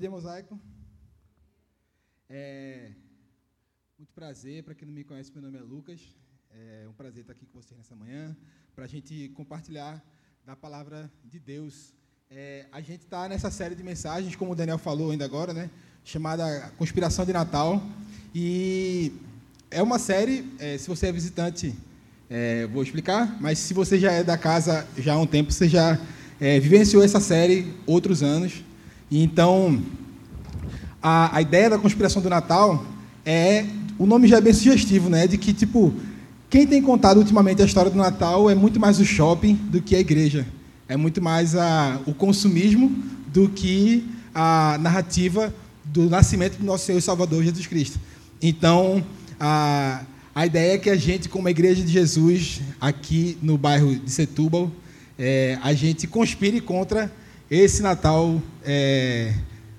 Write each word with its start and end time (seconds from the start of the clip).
Bom 0.00 0.02
dia, 0.02 0.10
Mosaico. 0.10 0.58
É 2.30 2.88
muito 3.98 4.10
prazer, 4.14 4.64
para 4.64 4.74
quem 4.74 4.88
não 4.88 4.94
me 4.94 5.04
conhece, 5.04 5.30
meu 5.30 5.42
nome 5.42 5.58
é 5.58 5.60
Lucas. 5.60 6.00
É 6.54 6.86
um 6.88 6.92
prazer 6.94 7.20
estar 7.20 7.34
aqui 7.34 7.44
com 7.44 7.60
vocês 7.60 7.76
nessa 7.76 7.94
manhã, 7.94 8.34
para 8.74 8.86
a 8.86 8.88
gente 8.88 9.28
compartilhar 9.36 10.02
da 10.46 10.56
palavra 10.56 11.12
de 11.22 11.38
Deus. 11.38 11.92
É, 12.30 12.66
a 12.72 12.80
gente 12.80 13.02
está 13.02 13.28
nessa 13.28 13.50
série 13.50 13.74
de 13.74 13.82
mensagens, 13.82 14.34
como 14.34 14.52
o 14.52 14.54
Daniel 14.54 14.78
falou 14.78 15.10
ainda 15.10 15.26
agora, 15.26 15.52
né, 15.52 15.68
chamada 16.02 16.72
Conspiração 16.78 17.26
de 17.26 17.34
Natal. 17.34 17.82
E 18.34 19.12
é 19.70 19.82
uma 19.82 19.98
série, 19.98 20.50
é, 20.58 20.78
se 20.78 20.88
você 20.88 21.08
é 21.08 21.12
visitante, 21.12 21.74
é, 22.30 22.66
vou 22.68 22.82
explicar, 22.82 23.38
mas 23.38 23.58
se 23.58 23.74
você 23.74 24.00
já 24.00 24.12
é 24.12 24.24
da 24.24 24.38
casa 24.38 24.88
já 24.96 25.12
há 25.12 25.18
um 25.18 25.26
tempo, 25.26 25.52
você 25.52 25.68
já 25.68 26.00
é, 26.40 26.58
vivenciou 26.58 27.04
essa 27.04 27.20
série 27.20 27.74
outros 27.86 28.22
anos. 28.22 28.64
Então, 29.10 29.82
a, 31.02 31.36
a 31.36 31.42
ideia 31.42 31.70
da 31.70 31.78
conspiração 31.78 32.22
do 32.22 32.28
Natal 32.28 32.84
é. 33.24 33.64
O 33.98 34.06
nome 34.06 34.26
já 34.26 34.38
é 34.38 34.40
bem 34.40 34.54
sugestivo, 34.54 35.10
né? 35.10 35.26
De 35.26 35.36
que, 35.36 35.52
tipo, 35.52 35.92
quem 36.48 36.66
tem 36.66 36.80
contado 36.80 37.18
ultimamente 37.18 37.60
a 37.60 37.66
história 37.66 37.90
do 37.90 37.98
Natal 37.98 38.48
é 38.48 38.54
muito 38.54 38.80
mais 38.80 38.98
o 38.98 39.04
shopping 39.04 39.54
do 39.54 39.82
que 39.82 39.94
a 39.94 40.00
igreja. 40.00 40.46
É 40.88 40.96
muito 40.96 41.20
mais 41.20 41.54
a, 41.54 42.00
o 42.06 42.14
consumismo 42.14 42.90
do 43.26 43.48
que 43.48 44.08
a 44.34 44.78
narrativa 44.80 45.52
do 45.84 46.08
nascimento 46.08 46.56
do 46.56 46.64
nosso 46.64 46.86
Senhor 46.86 46.98
e 46.98 47.02
Salvador 47.02 47.44
Jesus 47.44 47.66
Cristo. 47.66 48.00
Então, 48.40 49.04
a, 49.38 50.02
a 50.34 50.46
ideia 50.46 50.74
é 50.74 50.78
que 50.78 50.88
a 50.88 50.96
gente, 50.96 51.28
como 51.28 51.46
a 51.46 51.50
Igreja 51.50 51.82
de 51.82 51.92
Jesus, 51.92 52.60
aqui 52.80 53.36
no 53.42 53.58
bairro 53.58 53.94
de 53.96 54.10
Setúbal, 54.10 54.70
é, 55.18 55.58
a 55.62 55.74
gente 55.74 56.06
conspire 56.06 56.60
contra 56.60 57.12
esse 57.50 57.82
Natal 57.82 58.40
é, 58.64 59.34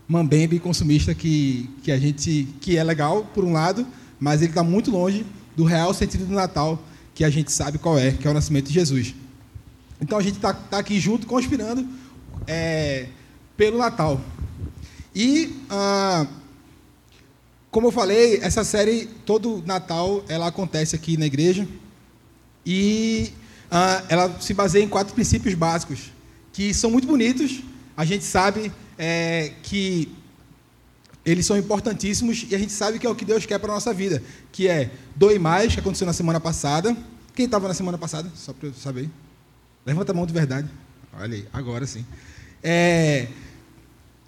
mambembe 0.07 0.59
consumista 0.59 1.15
que, 1.15 1.69
que 1.81 1.91
a 1.91 1.97
gente 1.97 2.47
que 2.59 2.77
é 2.77 2.83
legal 2.83 3.23
por 3.33 3.45
um 3.45 3.53
lado, 3.53 3.87
mas 4.19 4.41
ele 4.41 4.51
está 4.51 4.63
muito 4.63 4.91
longe 4.91 5.25
do 5.55 5.63
real 5.63 5.93
sentido 5.93 6.25
do 6.25 6.33
Natal 6.33 6.83
que 7.13 7.23
a 7.23 7.29
gente 7.29 7.51
sabe 7.51 7.77
qual 7.77 7.97
é, 7.97 8.11
que 8.11 8.27
é 8.27 8.31
o 8.31 8.33
nascimento 8.33 8.67
de 8.67 8.73
Jesus. 8.73 9.15
Então 10.01 10.17
a 10.17 10.21
gente 10.21 10.35
está 10.35 10.53
tá 10.53 10.79
aqui 10.79 10.99
junto 10.99 11.27
conspirando 11.27 11.87
é, 12.45 13.07
pelo 13.55 13.77
Natal. 13.77 14.19
E 15.15 15.55
ah, 15.69 16.25
como 17.69 17.87
eu 17.87 17.91
falei, 17.91 18.39
essa 18.41 18.65
série 18.65 19.05
todo 19.25 19.63
Natal 19.65 20.23
ela 20.27 20.47
acontece 20.47 20.95
aqui 20.95 21.15
na 21.15 21.25
igreja 21.25 21.67
e 22.65 23.31
ah, 23.69 24.03
ela 24.09 24.41
se 24.41 24.53
baseia 24.53 24.83
em 24.83 24.89
quatro 24.89 25.13
princípios 25.13 25.53
básicos, 25.53 26.11
que 26.53 26.73
são 26.73 26.91
muito 26.91 27.07
bonitos. 27.07 27.61
A 27.95 28.05
gente 28.05 28.23
sabe 28.23 28.71
é, 28.97 29.53
que 29.63 30.11
eles 31.25 31.45
são 31.45 31.57
importantíssimos 31.57 32.45
e 32.49 32.55
a 32.55 32.57
gente 32.57 32.71
sabe 32.71 32.97
que 32.99 33.05
é 33.05 33.09
o 33.09 33.15
que 33.15 33.25
Deus 33.25 33.45
quer 33.45 33.59
para 33.59 33.71
a 33.71 33.75
nossa 33.75 33.93
vida, 33.93 34.21
que 34.51 34.67
é 34.67 34.89
doe 35.15 35.37
mais, 35.37 35.73
que 35.73 35.79
aconteceu 35.79 36.07
na 36.07 36.13
semana 36.13 36.39
passada. 36.39 36.95
Quem 37.35 37.45
estava 37.45 37.67
na 37.67 37.73
semana 37.73 37.97
passada? 37.97 38.29
Só 38.35 38.53
para 38.53 38.69
eu 38.69 38.73
saber. 38.73 39.09
Levanta 39.85 40.11
a 40.11 40.15
mão 40.15 40.25
de 40.25 40.33
verdade. 40.33 40.67
Olha 41.13 41.35
aí, 41.35 41.47
agora 41.53 41.85
sim. 41.85 42.05
É, 42.63 43.27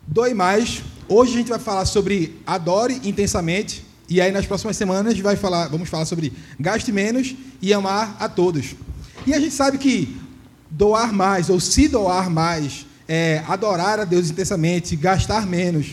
doe 0.07 0.33
mais. 0.33 0.83
Hoje 1.07 1.33
a 1.33 1.37
gente 1.37 1.49
vai 1.49 1.59
falar 1.59 1.85
sobre 1.85 2.39
adore 2.45 2.99
intensamente. 3.03 3.85
E 4.09 4.21
aí 4.21 4.31
nas 4.31 4.45
próximas 4.45 4.77
semanas 4.77 5.17
vai 5.19 5.35
falar, 5.35 5.67
vamos 5.67 5.89
falar 5.89 6.05
sobre 6.05 6.33
gaste 6.59 6.91
menos 6.91 7.35
e 7.61 7.73
amar 7.73 8.15
a 8.19 8.29
todos. 8.29 8.75
E 9.25 9.33
a 9.33 9.39
gente 9.39 9.55
sabe 9.55 9.77
que 9.77 10.15
doar 10.73 11.13
mais, 11.13 11.49
ou 11.49 11.59
se 11.59 11.87
doar 11.87 12.29
mais, 12.31 12.87
é, 13.07 13.43
adorar 13.47 13.99
a 13.99 14.05
Deus 14.05 14.31
intensamente, 14.31 14.95
gastar 14.95 15.45
menos, 15.45 15.91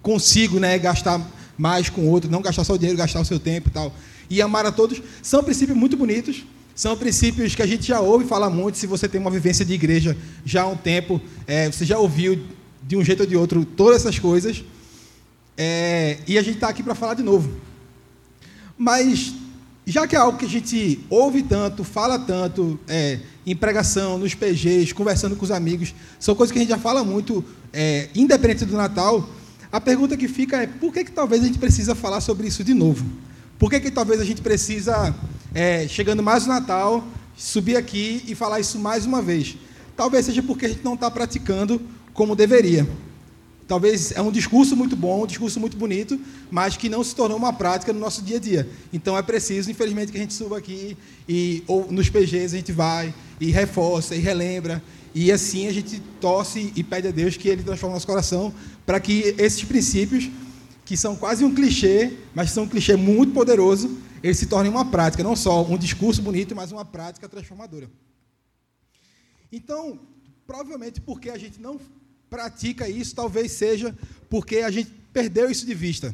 consigo 0.00 0.60
né, 0.60 0.78
gastar 0.78 1.20
mais 1.58 1.90
com 1.90 2.08
outro, 2.08 2.30
não 2.30 2.40
gastar 2.40 2.62
só 2.62 2.74
o 2.74 2.78
dinheiro, 2.78 2.96
gastar 2.96 3.20
o 3.20 3.24
seu 3.24 3.40
tempo 3.40 3.68
e 3.68 3.72
tal, 3.72 3.92
e 4.30 4.40
amar 4.40 4.64
a 4.64 4.70
todos, 4.70 5.02
são 5.22 5.42
princípios 5.42 5.76
muito 5.76 5.96
bonitos, 5.96 6.44
são 6.74 6.96
princípios 6.96 7.54
que 7.54 7.62
a 7.62 7.66
gente 7.66 7.84
já 7.84 7.98
ouve 7.98 8.24
falar 8.24 8.48
muito, 8.48 8.78
se 8.78 8.86
você 8.86 9.08
tem 9.08 9.20
uma 9.20 9.30
vivência 9.30 9.64
de 9.64 9.72
igreja 9.72 10.16
já 10.44 10.62
há 10.62 10.68
um 10.68 10.76
tempo, 10.76 11.20
é, 11.44 11.68
você 11.70 11.84
já 11.84 11.98
ouviu 11.98 12.44
de 12.80 12.96
um 12.96 13.04
jeito 13.04 13.20
ou 13.20 13.26
de 13.26 13.36
outro 13.36 13.64
todas 13.64 14.02
essas 14.02 14.20
coisas, 14.20 14.62
é, 15.56 16.18
e 16.28 16.38
a 16.38 16.42
gente 16.42 16.56
está 16.56 16.68
aqui 16.68 16.82
para 16.82 16.94
falar 16.94 17.14
de 17.14 17.22
novo. 17.24 17.50
Mas 18.76 19.34
já 19.86 20.06
que 20.06 20.16
é 20.16 20.18
algo 20.18 20.38
que 20.38 20.46
a 20.46 20.48
gente 20.48 21.04
ouve 21.10 21.42
tanto, 21.42 21.84
fala 21.84 22.18
tanto, 22.18 22.78
é, 22.88 23.20
em 23.46 23.54
pregação, 23.54 24.16
nos 24.18 24.34
PGs, 24.34 24.94
conversando 24.94 25.36
com 25.36 25.44
os 25.44 25.50
amigos, 25.50 25.94
são 26.18 26.34
coisas 26.34 26.52
que 26.52 26.58
a 26.58 26.62
gente 26.62 26.70
já 26.70 26.78
fala 26.78 27.04
muito, 27.04 27.44
é, 27.72 28.08
independente 28.14 28.64
do 28.64 28.76
Natal, 28.76 29.28
a 29.70 29.80
pergunta 29.80 30.16
que 30.16 30.28
fica 30.28 30.62
é 30.62 30.66
por 30.66 30.92
que, 30.92 31.04
que 31.04 31.10
talvez 31.10 31.42
a 31.42 31.46
gente 31.46 31.58
precisa 31.58 31.94
falar 31.94 32.20
sobre 32.20 32.46
isso 32.46 32.62
de 32.62 32.72
novo? 32.72 33.04
Por 33.58 33.68
que, 33.68 33.80
que 33.80 33.90
talvez 33.90 34.20
a 34.20 34.24
gente 34.24 34.40
precisa, 34.40 35.14
é, 35.52 35.86
chegando 35.88 36.22
mais 36.22 36.46
no 36.46 36.52
Natal, 36.52 37.04
subir 37.36 37.76
aqui 37.76 38.22
e 38.26 38.34
falar 38.34 38.60
isso 38.60 38.78
mais 38.78 39.04
uma 39.04 39.20
vez? 39.20 39.56
Talvez 39.96 40.26
seja 40.26 40.42
porque 40.42 40.66
a 40.66 40.68
gente 40.68 40.84
não 40.84 40.94
está 40.94 41.10
praticando 41.10 41.80
como 42.12 42.34
deveria. 42.34 42.88
Talvez 43.66 44.12
é 44.12 44.20
um 44.20 44.30
discurso 44.30 44.76
muito 44.76 44.94
bom, 44.94 45.24
um 45.24 45.26
discurso 45.26 45.58
muito 45.58 45.76
bonito, 45.76 46.20
mas 46.50 46.76
que 46.76 46.88
não 46.88 47.02
se 47.02 47.14
tornou 47.14 47.38
uma 47.38 47.52
prática 47.52 47.92
no 47.92 48.00
nosso 48.00 48.22
dia 48.22 48.36
a 48.36 48.40
dia. 48.40 48.68
Então 48.92 49.16
é 49.16 49.22
preciso, 49.22 49.70
infelizmente, 49.70 50.12
que 50.12 50.18
a 50.18 50.20
gente 50.20 50.34
suba 50.34 50.58
aqui 50.58 50.96
e 51.28 51.62
ou 51.66 51.90
nos 51.90 52.10
PGs 52.10 52.54
a 52.54 52.58
gente 52.58 52.72
vai 52.72 53.14
e 53.40 53.50
reforça 53.50 54.14
e 54.14 54.18
relembra 54.18 54.82
e 55.14 55.30
assim 55.30 55.66
a 55.68 55.72
gente 55.72 56.00
torce 56.20 56.72
e 56.74 56.82
pede 56.82 57.08
a 57.08 57.10
Deus 57.10 57.36
que 57.36 57.48
Ele 57.48 57.62
transforme 57.62 57.94
nosso 57.94 58.06
coração 58.06 58.52
para 58.84 58.98
que 58.98 59.34
esses 59.38 59.62
princípios 59.64 60.28
que 60.84 60.96
são 60.96 61.16
quase 61.16 61.44
um 61.44 61.54
clichê, 61.54 62.12
mas 62.34 62.50
são 62.50 62.64
um 62.64 62.68
clichê 62.68 62.94
muito 62.94 63.32
poderoso, 63.32 63.96
eles 64.22 64.36
se 64.36 64.46
tornem 64.46 64.70
uma 64.70 64.84
prática, 64.84 65.22
não 65.22 65.34
só 65.34 65.64
um 65.64 65.78
discurso 65.78 66.20
bonito, 66.20 66.54
mas 66.54 66.72
uma 66.72 66.84
prática 66.84 67.28
transformadora. 67.28 67.90
Então, 69.50 69.98
provavelmente 70.46 71.00
porque 71.00 71.30
a 71.30 71.38
gente 71.38 71.60
não 71.60 71.80
pratica 72.34 72.88
isso, 72.88 73.14
talvez 73.14 73.52
seja 73.52 73.96
porque 74.28 74.56
a 74.56 74.70
gente 74.70 74.90
perdeu 75.12 75.48
isso 75.48 75.64
de 75.64 75.72
vista. 75.72 76.12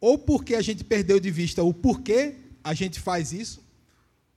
Ou 0.00 0.18
porque 0.18 0.56
a 0.56 0.60
gente 0.60 0.82
perdeu 0.82 1.20
de 1.20 1.30
vista 1.30 1.62
o 1.62 1.72
porquê 1.72 2.34
a 2.64 2.74
gente 2.74 2.98
faz 2.98 3.32
isso, 3.32 3.60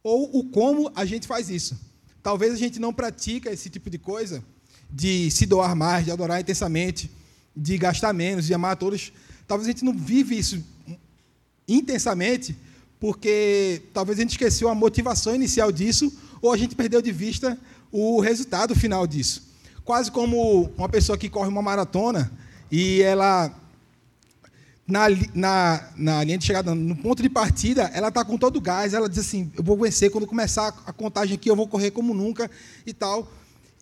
ou 0.03 0.37
o 0.37 0.43
como 0.49 0.91
a 0.95 1.03
gente 1.03 1.25
faz 1.25 1.49
isso. 1.49 1.75
Talvez 2.21 2.53
a 2.53 2.57
gente 2.57 2.79
não 2.79 2.93
pratica 2.93 3.51
esse 3.51 3.71
tipo 3.71 3.89
de 3.89 3.97
coisa, 3.97 4.43
de 4.87 5.31
se 5.31 5.47
doar 5.47 5.75
mais, 5.75 6.05
de 6.05 6.11
adorar 6.11 6.39
intensamente, 6.39 7.09
de 7.55 7.75
gastar 7.75 8.13
menos, 8.13 8.45
de 8.45 8.53
amar 8.53 8.73
a 8.73 8.75
todos. 8.75 9.11
Talvez 9.47 9.67
a 9.67 9.71
gente 9.71 9.83
não 9.83 9.97
vive 9.97 10.37
isso 10.37 10.63
intensamente, 11.67 12.55
porque 12.99 13.81
talvez 13.91 14.19
a 14.19 14.21
gente 14.21 14.31
esqueceu 14.31 14.69
a 14.69 14.75
motivação 14.75 15.33
inicial 15.33 15.71
disso, 15.71 16.13
ou 16.39 16.53
a 16.53 16.57
gente 16.57 16.75
perdeu 16.75 17.01
de 17.01 17.11
vista 17.11 17.57
o 17.91 18.19
resultado 18.19 18.75
final 18.75 19.07
disso 19.07 19.52
quase 19.83 20.11
como 20.11 20.71
uma 20.77 20.89
pessoa 20.89 21.17
que 21.17 21.29
corre 21.29 21.49
uma 21.49 21.61
maratona 21.61 22.31
e 22.71 23.01
ela 23.01 23.53
na, 24.87 25.05
na, 25.33 25.89
na 25.95 26.23
linha 26.23 26.37
de 26.37 26.45
chegada, 26.45 26.75
no 26.75 26.95
ponto 26.95 27.21
de 27.21 27.29
partida, 27.29 27.89
ela 27.93 28.09
está 28.09 28.23
com 28.23 28.37
todo 28.37 28.57
o 28.57 28.61
gás, 28.61 28.93
ela 28.93 29.07
diz 29.07 29.19
assim, 29.19 29.51
eu 29.57 29.63
vou 29.63 29.77
vencer, 29.77 30.11
quando 30.11 30.27
começar 30.27 30.73
a 30.85 30.91
contagem 30.91 31.35
aqui, 31.35 31.49
eu 31.49 31.55
vou 31.55 31.67
correr 31.67 31.91
como 31.91 32.13
nunca 32.13 32.49
e 32.85 32.93
tal. 32.93 33.31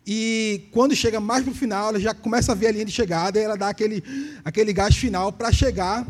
E 0.06 0.68
quando 0.72 0.94
chega 0.96 1.20
mais 1.20 1.44
para 1.44 1.52
o 1.52 1.54
final, 1.54 1.90
ela 1.90 2.00
já 2.00 2.14
começa 2.14 2.52
a 2.52 2.54
ver 2.54 2.68
a 2.68 2.72
linha 2.72 2.84
de 2.84 2.92
chegada 2.92 3.38
e 3.38 3.42
ela 3.42 3.56
dá 3.56 3.68
aquele, 3.68 4.02
aquele 4.44 4.72
gás 4.72 4.96
final 4.96 5.32
para 5.32 5.52
chegar, 5.52 6.06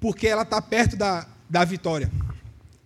porque 0.00 0.26
ela 0.26 0.42
está 0.42 0.60
perto 0.60 0.96
da, 0.96 1.26
da 1.48 1.64
vitória. 1.64 2.10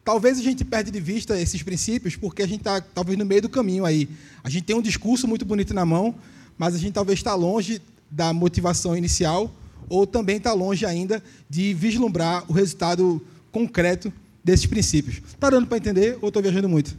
Talvez 0.04 0.38
a 0.38 0.42
gente 0.42 0.64
perde 0.64 0.90
de 0.90 1.00
vista 1.00 1.38
esses 1.38 1.62
princípios 1.62 2.16
porque 2.16 2.42
a 2.42 2.46
gente 2.46 2.60
está 2.60 2.80
talvez 2.80 3.18
no 3.18 3.24
meio 3.24 3.42
do 3.42 3.48
caminho 3.48 3.84
aí. 3.84 4.08
A 4.42 4.48
gente 4.48 4.64
tem 4.64 4.74
um 4.74 4.82
discurso 4.82 5.28
muito 5.28 5.44
bonito 5.44 5.74
na 5.74 5.84
mão, 5.84 6.14
mas 6.56 6.74
a 6.74 6.78
gente 6.78 6.94
talvez 6.94 7.18
está 7.18 7.34
longe 7.34 7.80
da 8.10 8.32
motivação 8.32 8.96
inicial 8.96 9.54
ou 9.88 10.06
também 10.06 10.36
está 10.36 10.52
longe 10.52 10.86
ainda 10.86 11.22
de 11.48 11.74
vislumbrar 11.74 12.44
o 12.48 12.52
resultado 12.52 13.20
concreto 13.52 14.12
desses 14.42 14.66
princípios. 14.66 15.16
Está 15.26 15.50
dando 15.50 15.66
para 15.66 15.76
entender 15.76 16.18
ou 16.22 16.28
estou 16.28 16.42
viajando 16.42 16.68
muito? 16.68 16.96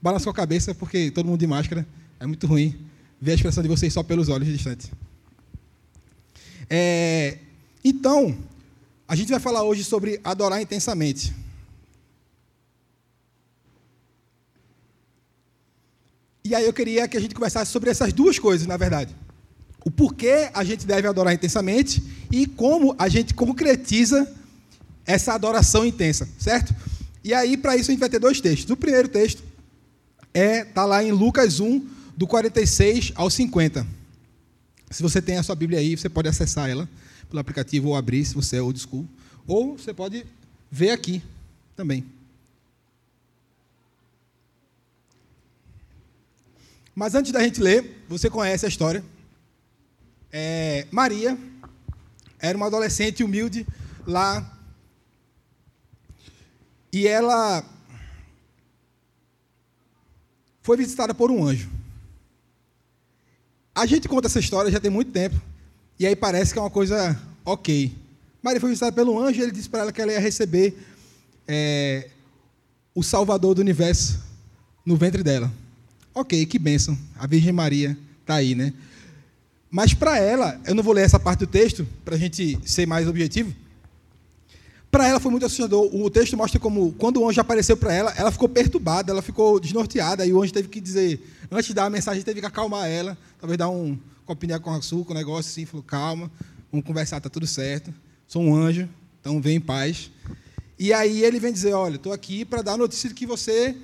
Balança 0.00 0.24
com 0.24 0.30
a 0.30 0.34
cabeça 0.34 0.74
porque 0.74 1.10
todo 1.10 1.26
mundo 1.26 1.40
de 1.40 1.46
máscara 1.46 1.86
é 2.18 2.26
muito 2.26 2.46
ruim 2.46 2.78
ver 3.20 3.32
a 3.32 3.34
expressão 3.34 3.62
de 3.62 3.68
vocês 3.68 3.92
só 3.92 4.02
pelos 4.02 4.28
olhos 4.28 4.48
distantes. 4.48 4.90
É, 6.70 7.38
então, 7.84 8.36
a 9.06 9.16
gente 9.16 9.30
vai 9.30 9.40
falar 9.40 9.62
hoje 9.62 9.82
sobre 9.84 10.20
adorar 10.22 10.60
intensamente. 10.60 11.32
E 16.48 16.54
aí 16.54 16.64
eu 16.64 16.72
queria 16.72 17.06
que 17.06 17.14
a 17.14 17.20
gente 17.20 17.34
conversasse 17.34 17.70
sobre 17.70 17.90
essas 17.90 18.10
duas 18.10 18.38
coisas, 18.38 18.66
na 18.66 18.78
verdade. 18.78 19.14
O 19.84 19.90
porquê 19.90 20.48
a 20.54 20.64
gente 20.64 20.86
deve 20.86 21.06
adorar 21.06 21.34
intensamente 21.34 22.02
e 22.32 22.46
como 22.46 22.96
a 22.98 23.06
gente 23.06 23.34
concretiza 23.34 24.26
essa 25.04 25.34
adoração 25.34 25.84
intensa, 25.84 26.26
certo? 26.38 26.74
E 27.22 27.34
aí, 27.34 27.54
para 27.54 27.76
isso, 27.76 27.90
a 27.90 27.92
gente 27.92 28.00
vai 28.00 28.08
ter 28.08 28.18
dois 28.18 28.40
textos. 28.40 28.70
O 28.70 28.76
primeiro 28.78 29.08
texto 29.08 29.42
é 30.32 30.64
tá 30.64 30.86
lá 30.86 31.04
em 31.04 31.12
Lucas 31.12 31.60
1, 31.60 31.86
do 32.16 32.26
46 32.26 33.12
ao 33.14 33.28
50. 33.28 33.86
Se 34.90 35.02
você 35.02 35.20
tem 35.20 35.36
a 35.36 35.42
sua 35.42 35.54
Bíblia 35.54 35.80
aí, 35.80 35.98
você 35.98 36.08
pode 36.08 36.30
acessar 36.30 36.70
ela 36.70 36.88
pelo 37.28 37.40
aplicativo 37.40 37.88
ou 37.88 37.96
abrir, 37.96 38.24
se 38.24 38.34
você 38.34 38.56
é 38.56 38.62
old 38.62 38.80
school. 38.80 39.06
Ou 39.46 39.76
você 39.76 39.92
pode 39.92 40.24
ver 40.70 40.92
aqui 40.92 41.22
também. 41.76 42.06
Mas 46.98 47.14
antes 47.14 47.30
da 47.30 47.40
gente 47.40 47.60
ler, 47.60 48.04
você 48.08 48.28
conhece 48.28 48.66
a 48.66 48.68
história. 48.68 49.04
É, 50.32 50.84
Maria 50.90 51.38
era 52.40 52.56
uma 52.56 52.66
adolescente 52.66 53.22
humilde 53.22 53.64
lá. 54.04 54.58
E 56.92 57.06
ela 57.06 57.64
foi 60.60 60.76
visitada 60.76 61.14
por 61.14 61.30
um 61.30 61.46
anjo. 61.46 61.70
A 63.72 63.86
gente 63.86 64.08
conta 64.08 64.26
essa 64.26 64.40
história 64.40 64.68
já 64.68 64.80
tem 64.80 64.90
muito 64.90 65.12
tempo. 65.12 65.40
E 66.00 66.04
aí 66.04 66.16
parece 66.16 66.52
que 66.52 66.58
é 66.58 66.62
uma 66.62 66.68
coisa 66.68 67.16
ok. 67.44 67.96
Maria 68.42 68.60
foi 68.60 68.70
visitada 68.70 68.90
pelo 68.90 69.20
anjo 69.20 69.38
e 69.38 69.42
ele 69.44 69.52
disse 69.52 69.68
para 69.68 69.82
ela 69.82 69.92
que 69.92 70.02
ela 70.02 70.10
ia 70.10 70.18
receber 70.18 70.76
é, 71.46 72.10
o 72.92 73.04
Salvador 73.04 73.54
do 73.54 73.60
universo 73.60 74.20
no 74.84 74.96
ventre 74.96 75.22
dela. 75.22 75.48
Ok, 76.14 76.46
que 76.46 76.58
bênção. 76.58 76.98
A 77.18 77.26
Virgem 77.26 77.52
Maria 77.52 77.96
está 78.20 78.36
aí, 78.36 78.54
né? 78.54 78.72
Mas 79.70 79.92
para 79.92 80.18
ela, 80.18 80.60
eu 80.66 80.74
não 80.74 80.82
vou 80.82 80.94
ler 80.94 81.04
essa 81.04 81.18
parte 81.18 81.40
do 81.40 81.46
texto, 81.46 81.86
para 82.04 82.14
a 82.14 82.18
gente 82.18 82.58
ser 82.64 82.86
mais 82.86 83.06
objetivo. 83.06 83.54
Para 84.90 85.06
ela 85.06 85.20
foi 85.20 85.30
muito 85.30 85.44
assustador. 85.44 85.94
O 85.94 86.08
texto 86.08 86.36
mostra 86.36 86.58
como, 86.58 86.92
quando 86.92 87.20
o 87.20 87.28
anjo 87.28 87.40
apareceu 87.40 87.76
para 87.76 87.92
ela, 87.92 88.14
ela 88.16 88.30
ficou 88.30 88.48
perturbada, 88.48 89.12
ela 89.12 89.20
ficou 89.20 89.60
desnorteada, 89.60 90.24
e 90.24 90.32
o 90.32 90.42
anjo 90.42 90.52
teve 90.52 90.68
que 90.68 90.80
dizer, 90.80 91.20
antes 91.50 91.66
de 91.66 91.74
dar 91.74 91.84
a 91.84 91.90
mensagem, 91.90 92.22
teve 92.22 92.40
que 92.40 92.46
acalmar 92.46 92.88
ela, 92.88 93.16
talvez 93.38 93.58
dar 93.58 93.68
um 93.68 93.98
copinho 94.24 94.58
com 94.60 94.72
açúcar, 94.72 95.12
um 95.12 95.16
negócio 95.16 95.50
assim, 95.50 95.66
falou, 95.66 95.82
calma, 95.82 96.30
vamos 96.72 96.86
conversar, 96.86 97.18
está 97.18 97.28
tudo 97.28 97.46
certo. 97.46 97.92
Sou 98.26 98.42
um 98.42 98.54
anjo, 98.54 98.88
então 99.20 99.40
vem 99.40 99.56
em 99.56 99.60
paz. 99.60 100.10
E 100.78 100.92
aí 100.92 101.22
ele 101.22 101.38
vem 101.38 101.52
dizer, 101.52 101.74
olha, 101.74 101.96
estou 101.96 102.12
aqui 102.12 102.44
para 102.44 102.62
dar 102.62 102.74
a 102.74 102.76
notícia 102.76 103.08
de 103.08 103.14
que 103.14 103.26
você 103.26 103.76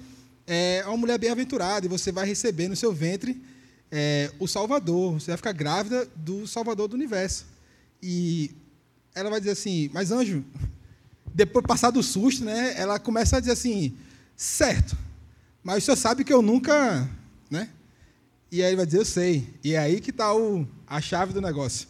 é 0.46 0.82
uma 0.86 0.96
mulher 0.96 1.18
bem-aventurada, 1.18 1.86
e 1.86 1.88
você 1.88 2.12
vai 2.12 2.26
receber 2.26 2.68
no 2.68 2.76
seu 2.76 2.92
ventre 2.92 3.42
é, 3.90 4.30
o 4.38 4.46
Salvador, 4.46 5.14
você 5.14 5.30
vai 5.30 5.36
ficar 5.36 5.52
grávida 5.52 6.08
do 6.16 6.46
Salvador 6.46 6.88
do 6.88 6.94
universo. 6.94 7.46
E 8.02 8.50
ela 9.14 9.30
vai 9.30 9.40
dizer 9.40 9.52
assim, 9.52 9.90
mas 9.92 10.10
anjo, 10.10 10.44
depois 11.32 11.64
passar 11.66 11.90
do 11.90 12.02
susto, 12.02 12.44
né, 12.44 12.74
ela 12.76 12.98
começa 12.98 13.36
a 13.36 13.40
dizer 13.40 13.52
assim, 13.52 13.96
certo, 14.36 14.96
mas 15.62 15.82
o 15.82 15.86
senhor 15.86 15.96
sabe 15.96 16.24
que 16.24 16.32
eu 16.32 16.42
nunca, 16.42 17.08
né? 17.50 17.70
E 18.50 18.62
aí 18.62 18.68
ele 18.68 18.76
vai 18.76 18.86
dizer, 18.86 18.98
eu 18.98 19.04
sei. 19.04 19.48
E 19.64 19.72
é 19.72 19.78
aí 19.78 20.00
que 20.00 20.10
está 20.10 20.30
a 20.86 21.00
chave 21.00 21.32
do 21.32 21.40
negócio. 21.40 21.88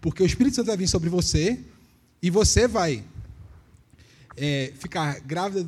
Porque 0.00 0.22
o 0.22 0.26
Espírito 0.26 0.54
Santo 0.54 0.66
vai 0.66 0.76
vir 0.76 0.86
sobre 0.86 1.08
você 1.08 1.58
e 2.22 2.30
você 2.30 2.68
vai 2.68 3.02
é, 4.36 4.72
ficar 4.78 5.18
grávida 5.20 5.66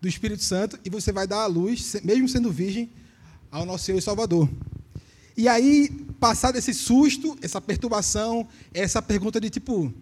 do 0.00 0.08
Espírito 0.08 0.44
Santo 0.44 0.78
e 0.84 0.90
você 0.90 1.12
vai 1.12 1.26
dar 1.26 1.42
à 1.42 1.46
luz, 1.46 1.96
mesmo 2.02 2.28
sendo 2.28 2.50
virgem, 2.50 2.90
ao 3.50 3.64
nosso 3.64 3.84
Senhor 3.84 3.98
e 3.98 4.02
Salvador. 4.02 4.48
E 5.36 5.48
aí, 5.48 5.88
passar 6.18 6.52
desse 6.52 6.74
susto, 6.74 7.36
essa 7.40 7.60
perturbação, 7.60 8.46
essa 8.74 9.00
pergunta 9.00 9.40
de 9.40 9.48
tipo, 9.48 9.92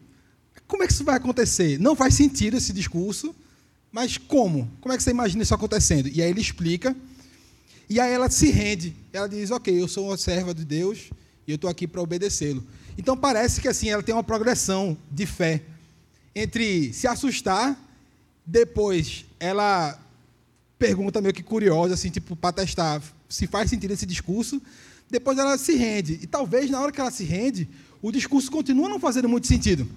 como 0.66 0.82
é 0.82 0.87
que 0.87 0.93
isso 0.93 1.04
vai 1.04 1.16
acontecer? 1.16 1.78
Não 1.78 1.94
faz 1.94 2.14
sentido 2.14 2.56
esse 2.56 2.72
discurso, 2.72 3.34
mas 3.93 4.16
como? 4.16 4.70
Como 4.81 4.93
é 4.93 4.96
que 4.96 5.02
você 5.02 5.10
imagina 5.10 5.43
isso 5.43 5.54
acontecendo? 5.54 6.08
E 6.08 6.22
aí 6.22 6.31
ele 6.31 6.40
explica, 6.40 6.96
e 7.88 8.00
aí 8.00 8.12
ela 8.12 8.31
se 8.31 8.50
rende. 8.50 8.96
Ela 9.12 9.28
diz, 9.28 9.50
ok, 9.50 9.81
eu 9.81 9.87
sou 9.87 10.08
uma 10.08 10.16
serva 10.16 10.52
de 10.52 10.64
Deus 10.64 11.10
e 11.46 11.52
eu 11.52 11.56
estou 11.56 11.70
aqui 11.70 11.87
para 11.87 12.02
obedecê-lo. 12.02 12.64
Então 12.98 13.16
parece 13.16 13.60
que 13.60 13.69
assim 13.69 13.90
ela 13.90 14.02
tem 14.02 14.14
uma 14.14 14.25
progressão 14.25 14.96
de 15.10 15.26
fé 15.26 15.62
entre 16.34 16.93
se 16.93 17.06
assustar, 17.06 17.78
depois 18.46 19.25
ela 19.40 19.98
pergunta 20.78 21.20
meio 21.20 21.34
que 21.34 21.43
curiosa, 21.43 21.94
assim, 21.94 22.10
tipo, 22.10 22.37
para 22.37 22.52
testar 22.52 23.02
se 23.28 23.46
faz 23.46 23.69
sentido 23.70 23.90
esse 23.90 24.06
discurso, 24.06 24.62
depois 25.10 25.37
ela 25.38 25.58
se 25.58 25.75
rende. 25.75 26.20
E 26.22 26.26
talvez 26.26 26.70
na 26.70 26.81
hora 26.81 26.93
que 26.93 27.00
ela 27.00 27.10
se 27.10 27.25
rende, 27.25 27.69
o 28.00 28.12
discurso 28.12 28.50
continua 28.50 28.88
não 28.88 29.00
fazendo 29.00 29.28
muito 29.28 29.46
sentido. 29.46 29.88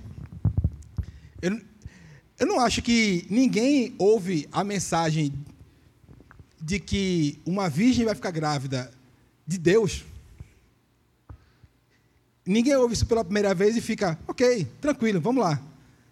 Eu, 1.41 1.61
eu 2.39 2.47
não 2.47 2.59
acho 2.59 2.81
que 2.81 3.25
ninguém 3.29 3.93
ouve 3.97 4.47
a 4.51 4.63
mensagem 4.63 5.33
de 6.59 6.79
que 6.79 7.39
uma 7.45 7.69
virgem 7.69 8.05
vai 8.05 8.15
ficar 8.15 8.31
grávida 8.31 8.91
de 9.45 9.57
Deus. 9.57 10.03
Ninguém 12.45 12.75
ouve 12.75 12.93
isso 12.93 13.05
pela 13.05 13.23
primeira 13.23 13.53
vez 13.53 13.77
e 13.77 13.81
fica, 13.81 14.17
ok, 14.27 14.67
tranquilo, 14.81 15.21
vamos 15.21 15.43
lá. 15.43 15.61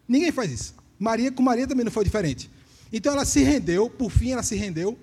Ninguém 0.08 0.32
faz 0.32 0.52
isso. 0.52 0.77
Maria 1.00 1.32
com 1.32 1.44
Maria 1.44 1.68
também 1.68 1.86
não 1.86 1.92
foi 1.92 2.04
diferente. 2.04 2.50
Então 2.92 3.14
ela 3.14 3.26
se 3.26 3.42
rendeu, 3.42 3.90
por 3.90 4.10
fim 4.10 4.32
ela 4.32 4.44
se 4.44 4.56
rendeu, 4.56 4.98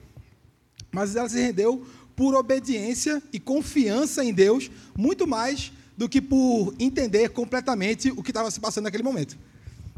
mas 0.90 1.14
ela 1.16 1.28
se 1.28 1.38
rendeu 1.38 1.86
por 2.16 2.34
obediência 2.34 3.22
e 3.32 3.40
confiança 3.40 4.24
em 4.24 4.32
Deus, 4.32 4.70
muito 4.96 5.26
mais 5.26 5.72
do 5.96 6.08
que 6.08 6.20
por 6.20 6.74
entender 6.78 7.30
completamente 7.30 8.10
o 8.10 8.22
que 8.22 8.30
estava 8.30 8.50
se 8.50 8.60
passando 8.60 8.84
naquele 8.84 9.02
momento. 9.02 9.36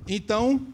Então, 0.08 0.66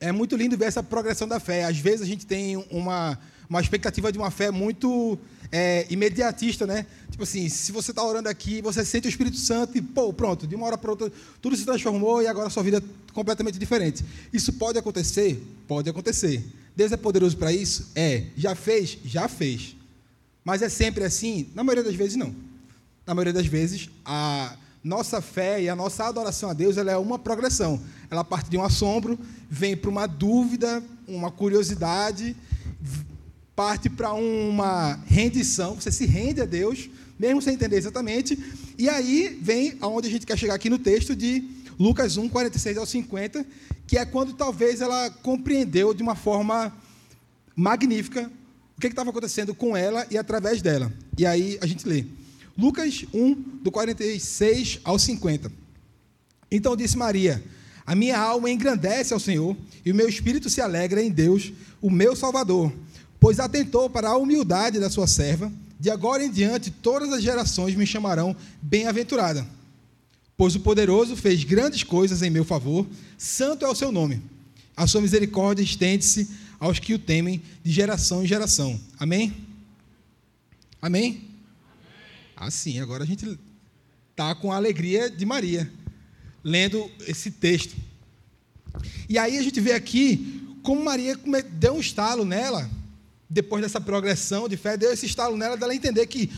é 0.00 0.10
muito 0.10 0.36
lindo 0.36 0.56
ver 0.56 0.66
essa 0.66 0.82
progressão 0.82 1.28
da 1.28 1.38
fé. 1.38 1.64
Às 1.64 1.78
vezes 1.78 2.02
a 2.02 2.06
gente 2.06 2.26
tem 2.26 2.56
uma, 2.70 3.18
uma 3.52 3.60
expectativa 3.60 4.10
de 4.10 4.16
uma 4.16 4.30
fé 4.30 4.50
muito 4.50 5.18
é, 5.50 5.86
imediatista, 5.90 6.66
né? 6.66 6.86
Tipo 7.10 7.22
assim, 7.24 7.50
se 7.50 7.70
você 7.70 7.90
está 7.92 8.02
orando 8.02 8.26
aqui, 8.26 8.62
você 8.62 8.82
sente 8.82 9.06
o 9.06 9.10
Espírito 9.10 9.36
Santo 9.36 9.76
e, 9.76 9.82
pô, 9.82 10.10
pronto, 10.10 10.46
de 10.46 10.54
uma 10.54 10.64
hora 10.64 10.78
para 10.78 10.90
outra, 10.90 11.12
tudo 11.42 11.54
se 11.54 11.62
transformou 11.66 12.22
e 12.22 12.26
agora 12.26 12.46
a 12.46 12.50
sua 12.50 12.62
vida 12.62 12.78
é 12.78 13.12
completamente 13.12 13.58
diferente. 13.58 14.02
Isso 14.32 14.54
pode 14.54 14.78
acontecer? 14.78 15.46
Pode 15.68 15.90
acontecer. 15.90 16.42
Deus 16.74 16.92
é 16.92 16.96
poderoso 16.96 17.36
para 17.36 17.52
isso? 17.52 17.90
É. 17.94 18.24
Já 18.38 18.54
fez? 18.54 18.96
Já 19.04 19.28
fez. 19.28 19.76
Mas 20.42 20.62
é 20.62 20.70
sempre 20.70 21.04
assim? 21.04 21.50
Na 21.54 21.62
maioria 21.62 21.84
das 21.84 21.94
vezes, 21.94 22.16
não. 22.16 22.34
Na 23.06 23.14
maioria 23.14 23.34
das 23.34 23.46
vezes, 23.46 23.90
a 24.02 24.56
nossa 24.82 25.20
fé 25.20 25.60
e 25.60 25.68
a 25.68 25.76
nossa 25.76 26.04
adoração 26.06 26.48
a 26.48 26.54
Deus 26.54 26.78
ela 26.78 26.90
é 26.90 26.96
uma 26.96 27.18
progressão. 27.18 27.78
Ela 28.10 28.24
parte 28.24 28.48
de 28.48 28.56
um 28.56 28.64
assombro, 28.64 29.18
vem 29.50 29.76
para 29.76 29.90
uma 29.90 30.06
dúvida, 30.06 30.82
uma 31.06 31.30
curiosidade, 31.30 32.34
parte 33.54 33.88
para 33.88 34.12
uma 34.12 34.98
rendição. 35.06 35.74
Você 35.74 35.92
se 35.92 36.06
rende 36.06 36.40
a 36.40 36.44
Deus, 36.44 36.88
mesmo 37.18 37.42
sem 37.42 37.54
entender 37.54 37.76
exatamente. 37.76 38.38
E 38.78 38.88
aí 38.88 39.38
vem 39.40 39.76
aonde 39.80 40.08
a 40.08 40.10
gente 40.10 40.26
quer 40.26 40.38
chegar 40.38 40.54
aqui 40.54 40.70
no 40.70 40.78
texto 40.78 41.14
de 41.14 41.44
Lucas 41.78 42.16
1, 42.16 42.28
46 42.28 42.78
ao 42.78 42.86
50, 42.86 43.46
que 43.86 43.98
é 43.98 44.04
quando 44.04 44.32
talvez 44.34 44.80
ela 44.80 45.10
compreendeu 45.10 45.92
de 45.92 46.02
uma 46.02 46.14
forma 46.14 46.72
magnífica 47.54 48.30
o 48.76 48.80
que 48.80 48.86
estava 48.86 49.10
acontecendo 49.10 49.54
com 49.54 49.76
ela 49.76 50.06
e 50.10 50.16
através 50.16 50.62
dela. 50.62 50.92
E 51.18 51.26
aí 51.26 51.58
a 51.60 51.66
gente 51.66 51.86
lê. 51.86 52.04
Lucas 52.56 53.04
1, 53.12 53.34
do 53.62 53.70
46 53.70 54.80
ao 54.84 54.98
50. 54.98 55.52
Então 56.50 56.76
disse 56.76 56.96
Maria: 56.96 57.42
A 57.86 57.94
minha 57.94 58.18
alma 58.18 58.50
engrandece 58.50 59.12
ao 59.12 59.20
Senhor, 59.20 59.56
e 59.84 59.90
o 59.90 59.94
meu 59.94 60.08
espírito 60.08 60.50
se 60.50 60.60
alegra 60.60 61.02
em 61.02 61.10
Deus, 61.10 61.52
o 61.80 61.90
meu 61.90 62.14
Salvador, 62.14 62.72
pois 63.22 63.38
atentou 63.38 63.88
para 63.88 64.08
a 64.08 64.16
humildade 64.16 64.80
da 64.80 64.90
sua 64.90 65.06
serva. 65.06 65.52
De 65.78 65.88
agora 65.88 66.24
em 66.24 66.30
diante, 66.30 66.72
todas 66.72 67.12
as 67.12 67.22
gerações 67.22 67.76
me 67.76 67.86
chamarão 67.86 68.34
bem-aventurada. 68.60 69.46
Pois 70.36 70.56
o 70.56 70.60
poderoso 70.60 71.14
fez 71.14 71.44
grandes 71.44 71.84
coisas 71.84 72.20
em 72.20 72.30
meu 72.30 72.44
favor, 72.44 72.84
santo 73.16 73.64
é 73.64 73.68
o 73.68 73.76
seu 73.76 73.92
nome. 73.92 74.20
A 74.76 74.88
sua 74.88 75.00
misericórdia 75.00 75.62
estende-se 75.62 76.28
aos 76.58 76.80
que 76.80 76.94
o 76.94 76.98
temem 76.98 77.40
de 77.62 77.70
geração 77.70 78.24
em 78.24 78.26
geração. 78.26 78.80
Amém? 78.98 79.32
Amém? 80.80 81.28
Assim, 82.34 82.80
agora 82.80 83.04
a 83.04 83.06
gente 83.06 83.38
está 84.10 84.34
com 84.34 84.50
a 84.50 84.56
alegria 84.56 85.08
de 85.08 85.24
Maria, 85.24 85.70
lendo 86.42 86.90
esse 87.06 87.30
texto. 87.30 87.76
E 89.08 89.16
aí 89.16 89.38
a 89.38 89.42
gente 89.44 89.60
vê 89.60 89.74
aqui 89.74 90.44
como 90.60 90.84
Maria 90.84 91.16
deu 91.52 91.74
um 91.74 91.80
estalo 91.80 92.24
nela, 92.24 92.68
depois 93.32 93.62
dessa 93.62 93.80
progressão 93.80 94.46
de 94.46 94.58
fé, 94.58 94.76
deu 94.76 94.92
esse 94.92 95.06
estalo 95.06 95.36
nela 95.36 95.56
dela 95.56 95.74
entender 95.74 96.06
que 96.06 96.30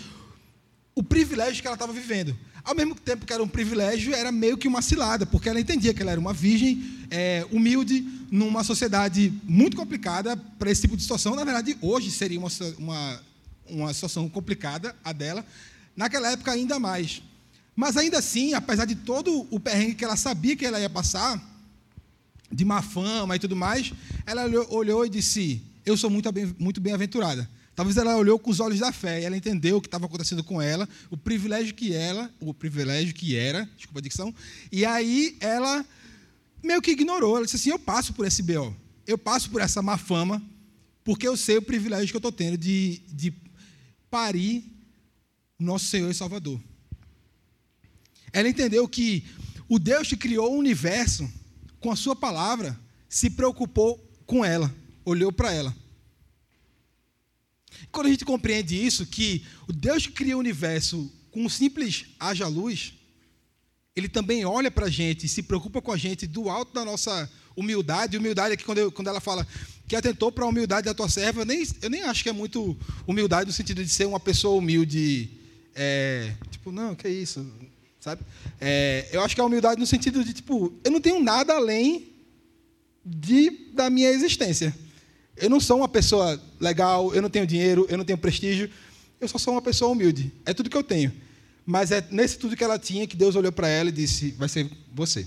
o 0.94 1.02
privilégio 1.02 1.60
que 1.60 1.66
ela 1.66 1.74
estava 1.74 1.92
vivendo. 1.92 2.36
Ao 2.62 2.74
mesmo 2.74 2.94
tempo 2.94 3.26
que 3.26 3.32
era 3.32 3.42
um 3.42 3.48
privilégio, 3.48 4.14
era 4.14 4.30
meio 4.30 4.56
que 4.56 4.68
uma 4.68 4.80
cilada, 4.80 5.26
porque 5.26 5.48
ela 5.48 5.60
entendia 5.60 5.92
que 5.92 6.00
ela 6.00 6.12
era 6.12 6.20
uma 6.20 6.32
virgem 6.32 6.82
é, 7.10 7.44
humilde, 7.50 8.06
numa 8.30 8.62
sociedade 8.62 9.32
muito 9.42 9.76
complicada 9.76 10.36
para 10.36 10.70
esse 10.70 10.82
tipo 10.82 10.96
de 10.96 11.02
situação. 11.02 11.34
Na 11.34 11.44
verdade, 11.44 11.76
hoje 11.82 12.10
seria 12.10 12.38
uma, 12.38 12.48
uma, 12.78 13.20
uma 13.68 13.92
situação 13.92 14.28
complicada 14.28 14.94
a 15.04 15.12
dela, 15.12 15.44
naquela 15.96 16.30
época 16.30 16.52
ainda 16.52 16.78
mais. 16.78 17.22
Mas 17.74 17.96
ainda 17.96 18.18
assim, 18.18 18.54
apesar 18.54 18.84
de 18.84 18.94
todo 18.94 19.46
o 19.50 19.58
perrengue 19.58 19.96
que 19.96 20.04
ela 20.04 20.16
sabia 20.16 20.56
que 20.56 20.64
ela 20.64 20.80
ia 20.80 20.88
passar, 20.88 21.42
de 22.50 22.64
má 22.64 22.80
fama 22.82 23.34
e 23.34 23.38
tudo 23.38 23.56
mais, 23.56 23.92
ela 24.24 24.46
olhou 24.70 25.04
e 25.04 25.10
disse: 25.10 25.60
Eu 25.84 25.96
sou 25.96 26.08
muito 26.10 26.80
bem-aventurada. 26.80 27.48
Talvez 27.74 27.96
ela 27.96 28.16
olhou 28.16 28.38
com 28.38 28.50
os 28.50 28.60
olhos 28.60 28.78
da 28.78 28.92
fé 28.92 29.20
e 29.20 29.24
ela 29.24 29.36
entendeu 29.36 29.76
o 29.76 29.80
que 29.80 29.88
estava 29.88 30.06
acontecendo 30.06 30.44
com 30.44 30.62
ela, 30.62 30.88
o 31.10 31.16
privilégio 31.16 31.74
que 31.74 31.92
ela, 31.92 32.32
o 32.40 32.54
privilégio 32.54 33.12
que 33.12 33.36
era, 33.36 33.68
desculpa 33.76 33.98
a 33.98 34.02
dicção, 34.02 34.34
e 34.70 34.84
aí 34.84 35.36
ela 35.40 35.84
meio 36.62 36.80
que 36.80 36.92
ignorou. 36.92 37.36
Ela 37.36 37.44
disse 37.44 37.56
assim: 37.56 37.70
Eu 37.70 37.78
passo 37.78 38.14
por 38.14 38.26
esse 38.26 38.42
BO, 38.42 38.74
eu 39.06 39.18
passo 39.18 39.50
por 39.50 39.60
essa 39.60 39.82
má 39.82 39.98
fama, 39.98 40.42
porque 41.02 41.26
eu 41.26 41.36
sei 41.36 41.58
o 41.58 41.62
privilégio 41.62 42.08
que 42.08 42.16
eu 42.16 42.18
estou 42.18 42.32
tendo 42.32 42.56
de, 42.56 43.02
de 43.08 43.34
parir 44.08 44.64
nosso 45.58 45.86
Senhor 45.86 46.10
e 46.10 46.14
Salvador. 46.14 46.60
Ela 48.32 48.48
entendeu 48.48 48.86
que 48.88 49.24
o 49.68 49.78
Deus 49.78 50.08
que 50.08 50.16
criou 50.16 50.52
o 50.52 50.58
universo, 50.58 51.28
com 51.80 51.90
a 51.90 51.96
sua 51.96 52.14
palavra, 52.14 52.78
se 53.08 53.28
preocupou 53.30 53.98
com 54.26 54.44
ela, 54.44 54.72
olhou 55.04 55.32
para 55.32 55.52
ela. 55.52 55.74
Quando 57.90 58.06
a 58.06 58.10
gente 58.10 58.24
compreende 58.24 58.74
isso, 58.74 59.06
que 59.06 59.44
o 59.68 59.72
Deus 59.72 60.06
que 60.06 60.12
cria 60.12 60.36
o 60.36 60.40
universo 60.40 61.10
com 61.30 61.44
um 61.44 61.48
simples 61.48 62.06
haja 62.18 62.46
luz, 62.46 62.94
ele 63.94 64.08
também 64.08 64.44
olha 64.44 64.70
para 64.70 64.86
a 64.86 64.90
gente, 64.90 65.28
se 65.28 65.42
preocupa 65.42 65.80
com 65.80 65.92
a 65.92 65.96
gente 65.96 66.26
do 66.26 66.48
alto 66.48 66.72
da 66.72 66.84
nossa 66.84 67.30
humildade. 67.56 68.16
Humildade 68.16 68.54
aqui, 68.54 68.64
quando, 68.64 68.78
eu, 68.78 68.90
quando 68.90 69.08
ela 69.08 69.20
fala 69.20 69.46
que 69.86 69.94
atentou 69.94 70.32
para 70.32 70.44
a 70.44 70.48
humildade 70.48 70.86
da 70.86 70.94
tua 70.94 71.08
serva, 71.08 71.42
eu 71.42 71.46
nem, 71.46 71.64
eu 71.82 71.90
nem 71.90 72.02
acho 72.02 72.22
que 72.22 72.28
é 72.28 72.32
muito 72.32 72.76
humildade 73.06 73.46
no 73.46 73.52
sentido 73.52 73.84
de 73.84 73.90
ser 73.90 74.06
uma 74.06 74.18
pessoa 74.18 74.56
humilde. 74.56 75.30
É, 75.74 76.34
tipo, 76.50 76.72
não, 76.72 76.94
que 76.94 77.06
é 77.06 77.10
isso, 77.10 77.46
sabe? 78.00 78.22
É, 78.60 79.08
eu 79.12 79.22
acho 79.22 79.34
que 79.34 79.40
é 79.40 79.44
humildade 79.44 79.80
no 79.80 79.86
sentido 79.86 80.24
de, 80.24 80.32
tipo, 80.32 80.72
eu 80.82 80.90
não 80.90 81.00
tenho 81.00 81.22
nada 81.22 81.54
além 81.54 82.12
de, 83.04 83.50
da 83.72 83.90
minha 83.90 84.10
existência. 84.10 84.74
Eu 85.36 85.50
não 85.50 85.60
sou 85.60 85.78
uma 85.78 85.88
pessoa 85.88 86.40
legal, 86.60 87.14
eu 87.14 87.20
não 87.20 87.30
tenho 87.30 87.46
dinheiro, 87.46 87.86
eu 87.88 87.98
não 87.98 88.04
tenho 88.04 88.18
prestígio, 88.18 88.70
eu 89.20 89.26
só 89.26 89.38
sou 89.38 89.54
uma 89.54 89.62
pessoa 89.62 89.90
humilde. 89.90 90.32
É 90.46 90.54
tudo 90.54 90.70
que 90.70 90.76
eu 90.76 90.84
tenho. 90.84 91.12
Mas 91.66 91.90
é 91.90 92.06
nesse 92.10 92.38
tudo 92.38 92.56
que 92.56 92.62
ela 92.62 92.78
tinha 92.78 93.06
que 93.06 93.16
Deus 93.16 93.36
olhou 93.36 93.50
para 93.50 93.68
ela 93.68 93.88
e 93.88 93.92
disse: 93.92 94.32
vai 94.32 94.48
ser 94.48 94.70
você. 94.92 95.26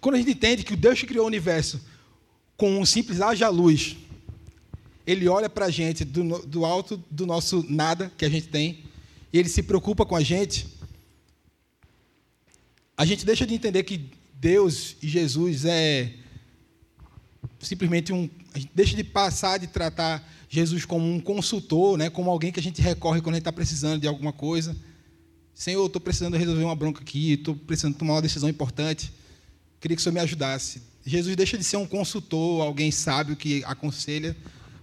Quando 0.00 0.14
a 0.14 0.18
gente 0.18 0.30
entende 0.30 0.64
que 0.64 0.76
Deus 0.76 1.00
que 1.00 1.06
criou 1.06 1.24
o 1.24 1.28
universo 1.28 1.80
com 2.56 2.80
um 2.80 2.86
simples 2.86 3.20
haja 3.20 3.48
luz, 3.48 3.96
ele 5.06 5.28
olha 5.28 5.48
para 5.48 5.66
a 5.66 5.70
gente 5.70 6.04
do, 6.04 6.46
do 6.46 6.64
alto 6.64 7.02
do 7.10 7.26
nosso 7.26 7.64
nada 7.68 8.12
que 8.16 8.24
a 8.24 8.28
gente 8.28 8.48
tem, 8.48 8.84
e 9.32 9.38
ele 9.38 9.48
se 9.48 9.62
preocupa 9.62 10.04
com 10.04 10.16
a 10.16 10.22
gente, 10.22 10.66
a 12.96 13.04
gente 13.04 13.24
deixa 13.24 13.46
de 13.46 13.54
entender 13.54 13.84
que 13.84 14.10
Deus 14.34 14.96
e 15.02 15.08
Jesus 15.08 15.64
é 15.64 16.12
simplesmente 17.60 18.12
um. 18.12 18.28
A 18.54 18.58
gente 18.58 18.70
deixa 18.74 18.96
de 18.96 19.04
passar 19.04 19.58
de 19.58 19.66
tratar 19.66 20.26
Jesus 20.48 20.84
como 20.84 21.06
um 21.06 21.20
consultor, 21.20 21.98
né, 21.98 22.08
como 22.08 22.30
alguém 22.30 22.50
que 22.50 22.60
a 22.60 22.62
gente 22.62 22.80
recorre 22.80 23.20
quando 23.20 23.34
a 23.34 23.36
gente 23.36 23.42
está 23.42 23.52
precisando 23.52 24.00
de 24.00 24.08
alguma 24.08 24.32
coisa. 24.32 24.76
Senhor, 25.54 25.84
estou 25.86 26.00
precisando 26.00 26.36
resolver 26.36 26.62
uma 26.62 26.76
bronca 26.76 27.02
aqui, 27.02 27.32
estou 27.32 27.54
precisando 27.54 27.96
tomar 27.96 28.14
uma 28.14 28.22
decisão 28.22 28.48
importante. 28.48 29.12
Queria 29.80 29.96
que 29.96 30.00
o 30.00 30.02
Senhor 30.02 30.14
me 30.14 30.20
ajudasse. 30.20 30.82
Jesus 31.04 31.34
deixa 31.34 31.58
de 31.58 31.64
ser 31.64 31.76
um 31.76 31.86
consultor, 31.86 32.62
alguém 32.62 32.90
sábio 32.90 33.34
que 33.34 33.64
aconselha, 33.64 34.36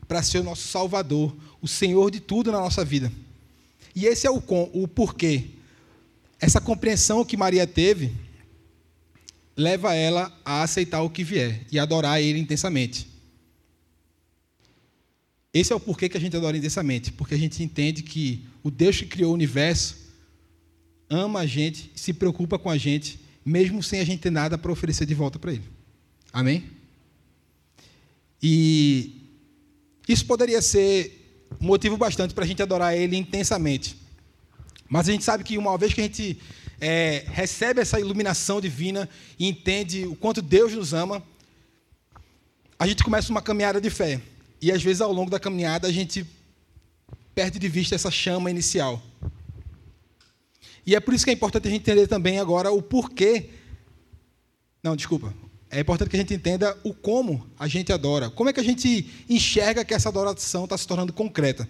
para 0.07 0.21
ser 0.21 0.39
o 0.39 0.43
nosso 0.43 0.67
Salvador, 0.67 1.35
o 1.61 1.67
Senhor 1.67 2.11
de 2.11 2.19
tudo 2.19 2.51
na 2.51 2.59
nossa 2.59 2.83
vida. 2.83 3.11
E 3.95 4.05
esse 4.05 4.27
é 4.27 4.31
o, 4.31 4.43
o 4.73 4.87
porquê. 4.87 5.45
Essa 6.39 6.59
compreensão 6.59 7.23
que 7.23 7.37
Maria 7.37 7.65
teve 7.65 8.13
leva 9.55 9.95
ela 9.95 10.31
a 10.43 10.63
aceitar 10.63 11.01
o 11.01 11.09
que 11.09 11.23
vier 11.23 11.65
e 11.71 11.79
adorar 11.79 12.21
Ele 12.21 12.39
intensamente. 12.39 13.07
Esse 15.53 15.71
é 15.71 15.75
o 15.75 15.79
porquê 15.79 16.09
que 16.09 16.17
a 16.17 16.19
gente 16.19 16.35
adora 16.35 16.57
intensamente, 16.57 17.11
porque 17.13 17.33
a 17.33 17.37
gente 17.37 17.63
entende 17.63 18.03
que 18.03 18.45
o 18.61 18.69
Deus 18.69 18.97
que 18.97 19.05
criou 19.05 19.31
o 19.31 19.33
universo 19.33 19.95
ama 21.09 21.39
a 21.39 21.45
gente, 21.45 21.91
se 21.95 22.11
preocupa 22.11 22.59
com 22.59 22.69
a 22.69 22.77
gente, 22.77 23.19
mesmo 23.45 23.81
sem 23.81 23.99
a 23.99 24.03
gente 24.03 24.19
ter 24.19 24.31
nada 24.31 24.57
para 24.57 24.71
oferecer 24.71 25.05
de 25.05 25.13
volta 25.13 25.39
para 25.39 25.53
Ele. 25.53 25.63
Amém? 26.33 26.65
E 28.43 29.21
isso 30.07 30.25
poderia 30.25 30.61
ser 30.61 31.41
motivo 31.59 31.95
bastante 31.95 32.33
para 32.33 32.43
a 32.43 32.47
gente 32.47 32.61
adorar 32.61 32.95
Ele 32.95 33.15
intensamente. 33.15 33.95
Mas 34.89 35.07
a 35.07 35.11
gente 35.13 35.23
sabe 35.23 35.43
que 35.43 35.57
uma 35.57 35.77
vez 35.77 35.93
que 35.93 36.01
a 36.01 36.03
gente 36.03 36.37
é, 36.79 37.23
recebe 37.27 37.81
essa 37.81 37.99
iluminação 37.99 38.59
divina 38.59 39.09
e 39.39 39.47
entende 39.47 40.05
o 40.05 40.15
quanto 40.15 40.41
Deus 40.41 40.73
nos 40.73 40.93
ama, 40.93 41.23
a 42.77 42.87
gente 42.87 43.03
começa 43.03 43.31
uma 43.31 43.41
caminhada 43.41 43.79
de 43.79 43.89
fé. 43.89 44.21
E 44.61 44.71
às 44.71 44.83
vezes 44.83 45.01
ao 45.01 45.11
longo 45.11 45.31
da 45.31 45.39
caminhada 45.39 45.87
a 45.87 45.91
gente 45.91 46.25
perde 47.33 47.59
de 47.59 47.67
vista 47.67 47.95
essa 47.95 48.11
chama 48.11 48.49
inicial. 48.49 49.01
E 50.85 50.95
é 50.95 50.99
por 50.99 51.13
isso 51.13 51.25
que 51.25 51.31
é 51.31 51.33
importante 51.33 51.67
a 51.67 51.71
gente 51.71 51.81
entender 51.81 52.07
também 52.07 52.39
agora 52.39 52.71
o 52.71 52.81
porquê. 52.81 53.49
Não, 54.83 54.95
desculpa. 54.95 55.33
É 55.69 55.79
importante 55.79 56.09
que 56.09 56.15
a 56.15 56.19
gente 56.19 56.33
entenda 56.33 56.77
o 56.83 56.93
como 56.93 57.49
a 57.57 57.67
gente 57.67 57.91
adora. 57.91 58.29
Como 58.29 58.49
é 58.49 58.53
que 58.53 58.59
a 58.59 58.63
gente 58.63 59.09
enxerga 59.27 59.83
que 59.83 59.93
essa 59.93 60.09
adoração 60.09 60.65
está 60.65 60.77
se 60.77 60.87
tornando 60.87 61.11
concreta. 61.11 61.67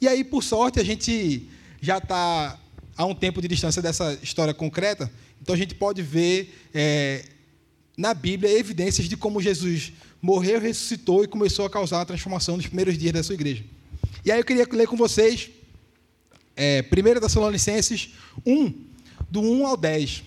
E 0.00 0.06
aí, 0.06 0.22
por 0.22 0.42
sorte, 0.42 0.78
a 0.78 0.84
gente 0.84 1.48
já 1.80 1.98
está 1.98 2.58
há 3.02 3.06
um 3.06 3.14
tempo 3.14 3.42
de 3.42 3.48
distância 3.48 3.82
dessa 3.82 4.16
história 4.22 4.54
concreta, 4.54 5.10
então 5.40 5.54
a 5.54 5.58
gente 5.58 5.74
pode 5.74 6.02
ver 6.02 6.68
é, 6.72 7.24
na 7.96 8.14
Bíblia 8.14 8.50
evidências 8.56 9.08
de 9.08 9.16
como 9.16 9.42
Jesus 9.42 9.92
morreu, 10.20 10.60
ressuscitou 10.60 11.24
e 11.24 11.26
começou 11.26 11.66
a 11.66 11.70
causar 11.70 12.00
a 12.00 12.04
transformação 12.04 12.56
nos 12.56 12.66
primeiros 12.66 12.96
dias 12.96 13.12
da 13.12 13.22
sua 13.22 13.34
igreja. 13.34 13.64
E 14.24 14.30
aí 14.30 14.38
eu 14.38 14.44
queria 14.44 14.66
ler 14.70 14.86
com 14.86 14.96
vocês 14.96 15.50
é, 16.56 16.84
1 16.84 17.20
Tessalonicenses 17.20 18.10
1, 18.46 18.72
do 19.28 19.40
1 19.40 19.66
ao 19.66 19.76
10. 19.76 20.22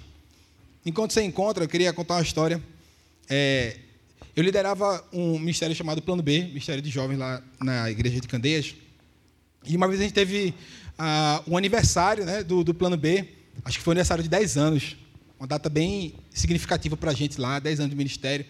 Enquanto 0.85 1.13
você 1.13 1.23
encontra, 1.23 1.63
eu 1.63 1.69
queria 1.69 1.93
contar 1.93 2.15
uma 2.15 2.23
história. 2.23 2.61
É, 3.29 3.77
eu 4.35 4.43
liderava 4.43 5.03
um 5.13 5.39
ministério 5.39 5.73
chamado 5.73 6.01
Plano 6.01 6.21
B, 6.21 6.43
Ministério 6.43 6.81
de 6.81 6.89
Jovens 6.89 7.17
lá 7.17 7.41
na 7.63 7.89
igreja 7.89 8.19
de 8.19 8.27
Candeias. 8.27 8.75
E 9.65 9.77
uma 9.77 9.87
vez 9.87 10.01
a 10.01 10.03
gente 10.03 10.13
teve 10.13 10.53
ah, 10.97 11.41
um 11.47 11.57
aniversário 11.57 12.25
né, 12.25 12.43
do, 12.43 12.63
do 12.63 12.73
Plano 12.73 12.97
B, 12.97 13.27
acho 13.63 13.77
que 13.77 13.83
foi 13.83 13.91
um 13.91 13.95
aniversário 13.95 14.23
de 14.23 14.29
10 14.29 14.57
anos, 14.57 14.97
uma 15.39 15.47
data 15.47 15.69
bem 15.69 16.15
significativa 16.31 16.95
para 16.95 17.11
a 17.11 17.13
gente 17.13 17.39
lá, 17.39 17.59
10 17.59 17.79
anos 17.81 17.89
de 17.89 17.95
ministério. 17.95 18.45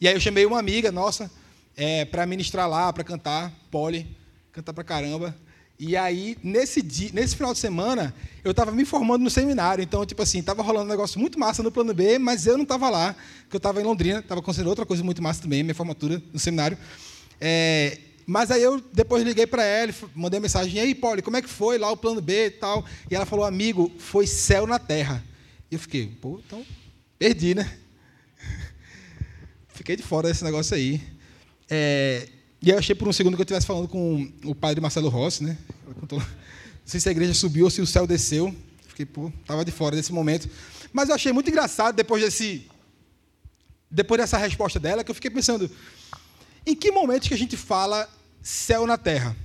E 0.00 0.08
aí 0.08 0.14
eu 0.14 0.20
chamei 0.20 0.44
uma 0.44 0.58
amiga 0.58 0.90
nossa 0.92 1.30
é, 1.76 2.04
para 2.04 2.26
ministrar 2.26 2.68
lá, 2.68 2.92
para 2.92 3.04
cantar, 3.04 3.52
Poli, 3.70 4.06
cantar 4.52 4.72
para 4.72 4.84
caramba. 4.84 5.34
E 5.78 5.94
aí, 5.94 6.38
nesse, 6.42 6.80
dia, 6.80 7.10
nesse 7.12 7.36
final 7.36 7.52
de 7.52 7.58
semana, 7.58 8.14
eu 8.42 8.50
estava 8.50 8.72
me 8.72 8.84
formando 8.84 9.22
no 9.22 9.28
seminário. 9.28 9.82
Então, 9.82 10.06
tipo 10.06 10.22
assim, 10.22 10.38
estava 10.38 10.62
rolando 10.62 10.86
um 10.86 10.90
negócio 10.90 11.20
muito 11.20 11.38
massa 11.38 11.62
no 11.62 11.70
plano 11.70 11.92
B, 11.92 12.18
mas 12.18 12.46
eu 12.46 12.56
não 12.56 12.62
estava 12.62 12.88
lá, 12.88 13.14
porque 13.42 13.56
eu 13.56 13.58
estava 13.58 13.80
em 13.80 13.84
Londrina, 13.84 14.20
estava 14.20 14.40
acontecendo 14.40 14.68
outra 14.68 14.86
coisa 14.86 15.04
muito 15.04 15.22
massa 15.22 15.42
também, 15.42 15.62
minha 15.62 15.74
formatura 15.74 16.22
no 16.32 16.38
seminário. 16.38 16.78
É, 17.38 17.98
mas 18.26 18.50
aí 18.50 18.62
eu 18.62 18.80
depois 18.92 19.22
liguei 19.22 19.46
para 19.46 19.62
ela, 19.62 19.94
mandei 20.14 20.40
mensagem, 20.40 20.74
e 20.74 20.80
aí, 20.80 20.94
Poli, 20.94 21.22
como 21.22 21.36
é 21.36 21.42
que 21.42 21.48
foi 21.48 21.78
lá 21.78 21.90
o 21.92 21.96
plano 21.96 22.20
B 22.20 22.46
e 22.46 22.50
tal? 22.50 22.84
E 23.08 23.14
ela 23.14 23.24
falou, 23.24 23.44
amigo, 23.44 23.92
foi 23.98 24.26
céu 24.26 24.66
na 24.66 24.80
terra. 24.80 25.24
E 25.70 25.76
eu 25.76 25.78
fiquei, 25.78 26.08
pô, 26.08 26.40
então, 26.44 26.66
perdi, 27.18 27.54
né? 27.54 27.78
Fiquei 29.68 29.94
de 29.94 30.02
fora 30.02 30.26
desse 30.26 30.42
negócio 30.42 30.74
aí. 30.74 31.00
É, 31.70 32.28
e 32.60 32.70
eu 32.70 32.78
achei 32.78 32.94
por 32.94 33.06
um 33.06 33.12
segundo 33.12 33.36
que 33.36 33.42
eu 33.42 33.44
estivesse 33.44 33.66
falando 33.66 33.86
com 33.86 34.28
o 34.44 34.54
padre 34.54 34.80
Marcelo 34.80 35.08
Rossi, 35.08 35.44
né? 35.44 35.56
Não 36.10 36.20
sei 36.84 36.98
se 36.98 37.08
a 37.08 37.12
igreja 37.12 37.34
subiu 37.34 37.66
ou 37.66 37.70
se 37.70 37.80
o 37.80 37.86
céu 37.86 38.06
desceu. 38.06 38.54
Fiquei, 38.88 39.06
pô, 39.06 39.28
estava 39.40 39.64
de 39.64 39.70
fora 39.70 39.94
desse 39.94 40.12
momento. 40.12 40.48
Mas 40.92 41.08
eu 41.08 41.14
achei 41.14 41.32
muito 41.32 41.48
engraçado 41.48 41.94
depois 41.94 42.22
desse. 42.22 42.66
Depois 43.88 44.20
dessa 44.20 44.36
resposta 44.36 44.80
dela, 44.80 45.04
que 45.04 45.10
eu 45.10 45.14
fiquei 45.14 45.30
pensando, 45.30 45.70
em 46.66 46.74
que 46.74 46.90
momento 46.90 47.28
que 47.28 47.34
a 47.34 47.38
gente 47.38 47.56
fala 47.56 48.08
céu 48.42 48.86
na 48.86 48.98
terra? 48.98 49.36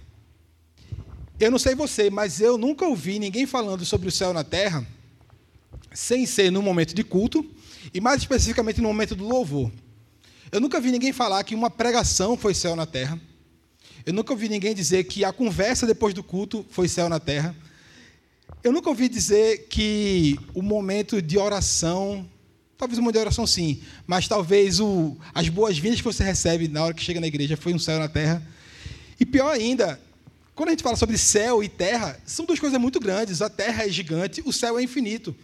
Eu 1.40 1.52
não 1.52 1.60
sei 1.60 1.76
você, 1.76 2.10
mas 2.10 2.42
eu 2.42 2.58
nunca 2.58 2.86
ouvi 2.86 3.20
ninguém 3.20 3.46
falando 3.46 3.86
sobre 3.86 4.08
o 4.08 4.12
céu 4.12 4.34
na 4.34 4.44
terra 4.44 4.86
sem 5.94 6.26
ser 6.26 6.52
no 6.52 6.62
momento 6.62 6.94
de 6.94 7.04
culto 7.04 7.46
e 7.94 8.02
mais 8.02 8.22
especificamente 8.22 8.82
no 8.82 8.88
momento 8.88 9.16
do 9.16 9.28
louvor. 9.28 9.72
Eu 10.52 10.60
nunca 10.60 10.80
vi 10.80 10.92
ninguém 10.92 11.14
falar 11.14 11.44
que 11.44 11.56
uma 11.56 11.70
pregação 11.70 12.36
foi 12.36 12.54
céu 12.54 12.76
na 12.76 12.86
terra. 12.86 13.20
Eu 14.06 14.14
nunca 14.14 14.34
ouvi 14.34 14.50
ninguém 14.50 14.74
dizer 14.74 15.04
que 15.06 15.24
a 15.24 15.32
conversa 15.32 15.86
depois 15.86 16.14
do 16.14 16.24
culto 16.24 16.66
foi 16.70 16.88
céu 16.88 17.08
na 17.08 17.20
terra. 17.20 17.56
Eu 18.64 18.72
nunca 18.72 18.90
ouvi 18.90 19.08
dizer 19.08 19.68
que 19.70 20.38
o 20.54 20.62
momento 20.62 21.22
de 21.22 21.38
oração 21.38 22.28
Talvez 22.82 22.98
uma 22.98 23.12
oração 23.16 23.46
sim, 23.46 23.80
mas 24.08 24.28
talvez 24.28 24.80
o, 24.80 25.16
as 25.36 25.48
boas-vindas 25.48 26.00
que 26.00 26.04
você 26.04 26.24
recebe 26.24 26.68
na 26.68 26.84
hora 26.84 26.96
que 26.96 27.04
chega 27.04 27.20
na 27.20 27.28
igreja 27.28 27.56
foi 27.56 27.76
um 27.76 27.78
céu 27.78 28.00
na 28.00 28.08
terra. 28.08 28.42
E 29.20 29.24
pior 29.24 29.52
ainda, 29.52 30.02
quando 30.56 30.70
a 30.70 30.72
gente 30.72 30.82
fala 30.82 30.96
sobre 30.96 31.16
céu 31.16 31.64
e 31.64 31.70
terra, 31.70 32.20
são 32.26 32.44
duas 32.44 32.60
coisas 32.60 32.82
muito 32.82 33.00
grandes. 33.00 33.40
A 33.40 33.52
terra 33.52 33.86
é 33.86 33.90
gigante, 33.90 34.42
o 34.44 34.52
céu 34.52 34.80
é 34.80 34.82
infinito. 34.82 35.36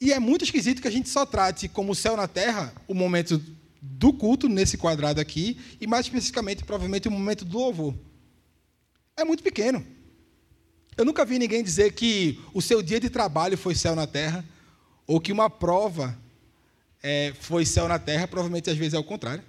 E 0.00 0.10
é 0.10 0.18
muito 0.18 0.42
esquisito 0.42 0.80
que 0.80 0.88
a 0.88 0.90
gente 0.90 1.10
só 1.10 1.26
trate 1.26 1.68
como 1.68 1.94
céu 1.94 2.16
na 2.16 2.26
terra 2.26 2.72
o 2.88 2.94
momento 2.94 3.38
do 3.82 4.10
culto, 4.10 4.48
nesse 4.48 4.78
quadrado 4.78 5.20
aqui, 5.20 5.58
e 5.78 5.86
mais 5.86 6.06
especificamente, 6.06 6.64
provavelmente, 6.64 7.08
o 7.08 7.10
momento 7.10 7.44
do 7.44 7.58
louvor. 7.58 7.94
é 9.18 9.22
muito 9.22 9.42
pequeno. 9.42 9.86
Eu 10.96 11.04
nunca 11.04 11.26
vi 11.26 11.38
ninguém 11.38 11.62
dizer 11.62 11.92
que 11.92 12.40
o 12.54 12.62
seu 12.62 12.80
dia 12.80 12.98
de 12.98 13.10
trabalho 13.10 13.58
foi 13.58 13.74
céu 13.74 13.94
na 13.94 14.06
terra, 14.06 14.42
ou 15.06 15.20
que 15.20 15.30
uma 15.30 15.50
prova 15.50 16.21
é, 17.02 17.32
foi 17.40 17.66
céu 17.66 17.88
na 17.88 17.98
terra, 17.98 18.28
provavelmente 18.28 18.70
às 18.70 18.76
vezes 18.76 18.94
é 18.94 18.98
o 18.98 19.04
contrário. 19.04 19.42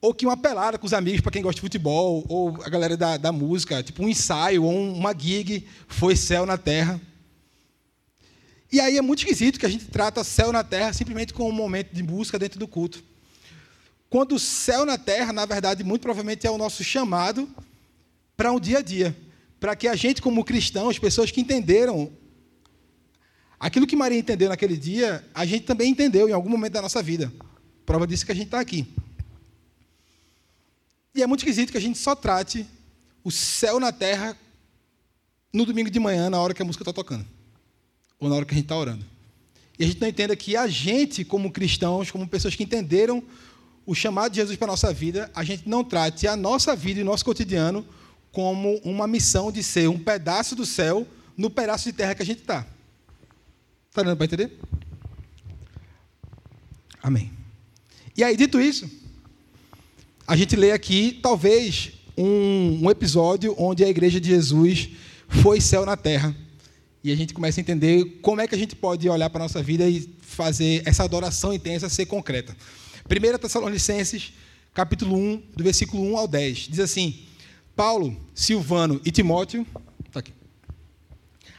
Ou 0.00 0.14
que 0.14 0.24
uma 0.24 0.36
pelada 0.36 0.78
com 0.78 0.86
os 0.86 0.92
amigos, 0.92 1.20
para 1.20 1.32
quem 1.32 1.42
gosta 1.42 1.56
de 1.56 1.60
futebol, 1.60 2.24
ou 2.28 2.62
a 2.62 2.68
galera 2.68 2.96
da, 2.96 3.16
da 3.16 3.32
música, 3.32 3.82
tipo 3.82 4.02
um 4.02 4.08
ensaio 4.08 4.62
ou 4.62 4.72
uma 4.72 5.14
gig, 5.18 5.66
foi 5.88 6.14
céu 6.14 6.46
na 6.46 6.56
terra. 6.56 7.00
E 8.70 8.80
aí 8.80 8.96
é 8.96 9.02
muito 9.02 9.20
esquisito 9.20 9.58
que 9.58 9.66
a 9.66 9.68
gente 9.68 9.86
trata 9.86 10.24
céu 10.24 10.52
na 10.52 10.64
terra 10.64 10.92
simplesmente 10.92 11.32
como 11.32 11.48
um 11.48 11.52
momento 11.52 11.92
de 11.92 12.02
busca 12.02 12.38
dentro 12.38 12.58
do 12.58 12.68
culto. 12.68 13.02
Quando 14.08 14.36
o 14.36 14.38
céu 14.38 14.84
na 14.86 14.96
terra, 14.96 15.32
na 15.32 15.44
verdade, 15.44 15.82
muito 15.82 16.02
provavelmente 16.02 16.46
é 16.46 16.50
o 16.50 16.58
nosso 16.58 16.84
chamado 16.84 17.48
para 18.36 18.52
um 18.52 18.60
dia 18.60 18.78
a 18.78 18.82
dia. 18.82 19.16
Para 19.58 19.74
que 19.74 19.88
a 19.88 19.96
gente, 19.96 20.22
como 20.22 20.44
cristãos, 20.44 20.98
pessoas 20.98 21.30
que 21.30 21.40
entenderam 21.40 22.12
aquilo 23.66 23.86
que 23.86 23.96
Maria 23.96 24.18
entendeu 24.18 24.48
naquele 24.48 24.76
dia, 24.76 25.24
a 25.34 25.44
gente 25.44 25.64
também 25.64 25.90
entendeu 25.90 26.28
em 26.28 26.32
algum 26.32 26.48
momento 26.48 26.74
da 26.74 26.82
nossa 26.82 27.02
vida. 27.02 27.32
Prova 27.84 28.06
disso 28.06 28.24
que 28.24 28.30
a 28.30 28.34
gente 28.34 28.46
está 28.46 28.60
aqui. 28.60 28.86
E 31.12 31.22
é 31.22 31.26
muito 31.26 31.40
esquisito 31.40 31.72
que 31.72 31.78
a 31.78 31.80
gente 31.80 31.98
só 31.98 32.14
trate 32.14 32.64
o 33.24 33.30
céu 33.30 33.80
na 33.80 33.90
terra 33.90 34.36
no 35.52 35.66
domingo 35.66 35.90
de 35.90 35.98
manhã, 35.98 36.30
na 36.30 36.40
hora 36.40 36.54
que 36.54 36.62
a 36.62 36.64
música 36.64 36.82
está 36.82 36.92
tocando. 36.92 37.26
Ou 38.20 38.28
na 38.28 38.36
hora 38.36 38.44
que 38.44 38.52
a 38.52 38.54
gente 38.54 38.66
está 38.66 38.76
orando. 38.76 39.04
E 39.78 39.84
a 39.84 39.86
gente 39.86 40.00
não 40.00 40.08
entenda 40.08 40.36
que 40.36 40.56
a 40.56 40.68
gente, 40.68 41.24
como 41.24 41.50
cristãos, 41.50 42.10
como 42.10 42.28
pessoas 42.28 42.54
que 42.54 42.62
entenderam 42.62 43.22
o 43.84 43.94
chamado 43.94 44.30
de 44.30 44.36
Jesus 44.36 44.56
para 44.56 44.68
a 44.68 44.72
nossa 44.72 44.92
vida, 44.92 45.30
a 45.34 45.42
gente 45.42 45.68
não 45.68 45.82
trate 45.82 46.28
a 46.28 46.36
nossa 46.36 46.76
vida 46.76 47.00
e 47.00 47.02
o 47.02 47.06
nosso 47.06 47.24
cotidiano 47.24 47.84
como 48.30 48.76
uma 48.84 49.06
missão 49.06 49.50
de 49.50 49.62
ser 49.62 49.88
um 49.88 49.98
pedaço 49.98 50.54
do 50.54 50.64
céu 50.64 51.06
no 51.36 51.50
pedaço 51.50 51.84
de 51.84 51.92
terra 51.92 52.14
que 52.14 52.22
a 52.22 52.26
gente 52.26 52.40
está. 52.40 52.66
Está 53.96 54.02
dando 54.02 54.18
para 54.18 54.26
entender? 54.26 54.52
Amém. 57.02 57.32
E 58.14 58.22
aí, 58.22 58.36
dito 58.36 58.60
isso, 58.60 58.86
a 60.26 60.36
gente 60.36 60.54
lê 60.54 60.70
aqui, 60.70 61.18
talvez, 61.22 61.92
um, 62.14 62.84
um 62.84 62.90
episódio 62.90 63.54
onde 63.56 63.82
a 63.82 63.88
igreja 63.88 64.20
de 64.20 64.28
Jesus 64.28 64.90
foi 65.28 65.62
céu 65.62 65.86
na 65.86 65.96
terra. 65.96 66.36
E 67.02 67.10
a 67.10 67.16
gente 67.16 67.32
começa 67.32 67.58
a 67.58 67.62
entender 67.62 68.18
como 68.20 68.42
é 68.42 68.46
que 68.46 68.54
a 68.54 68.58
gente 68.58 68.76
pode 68.76 69.08
olhar 69.08 69.30
para 69.30 69.40
a 69.40 69.44
nossa 69.44 69.62
vida 69.62 69.88
e 69.88 70.06
fazer 70.20 70.82
essa 70.84 71.02
adoração 71.02 71.54
intensa 71.54 71.88
ser 71.88 72.04
concreta. 72.04 72.54
1 73.06 73.38
Tessalonicenses, 73.38 74.34
capítulo 74.74 75.16
1, 75.16 75.42
do 75.56 75.64
versículo 75.64 76.02
1 76.12 76.18
ao 76.18 76.28
10, 76.28 76.58
diz 76.68 76.80
assim: 76.80 77.20
Paulo, 77.74 78.14
Silvano 78.34 79.00
e 79.06 79.10
Timóteo. 79.10 79.66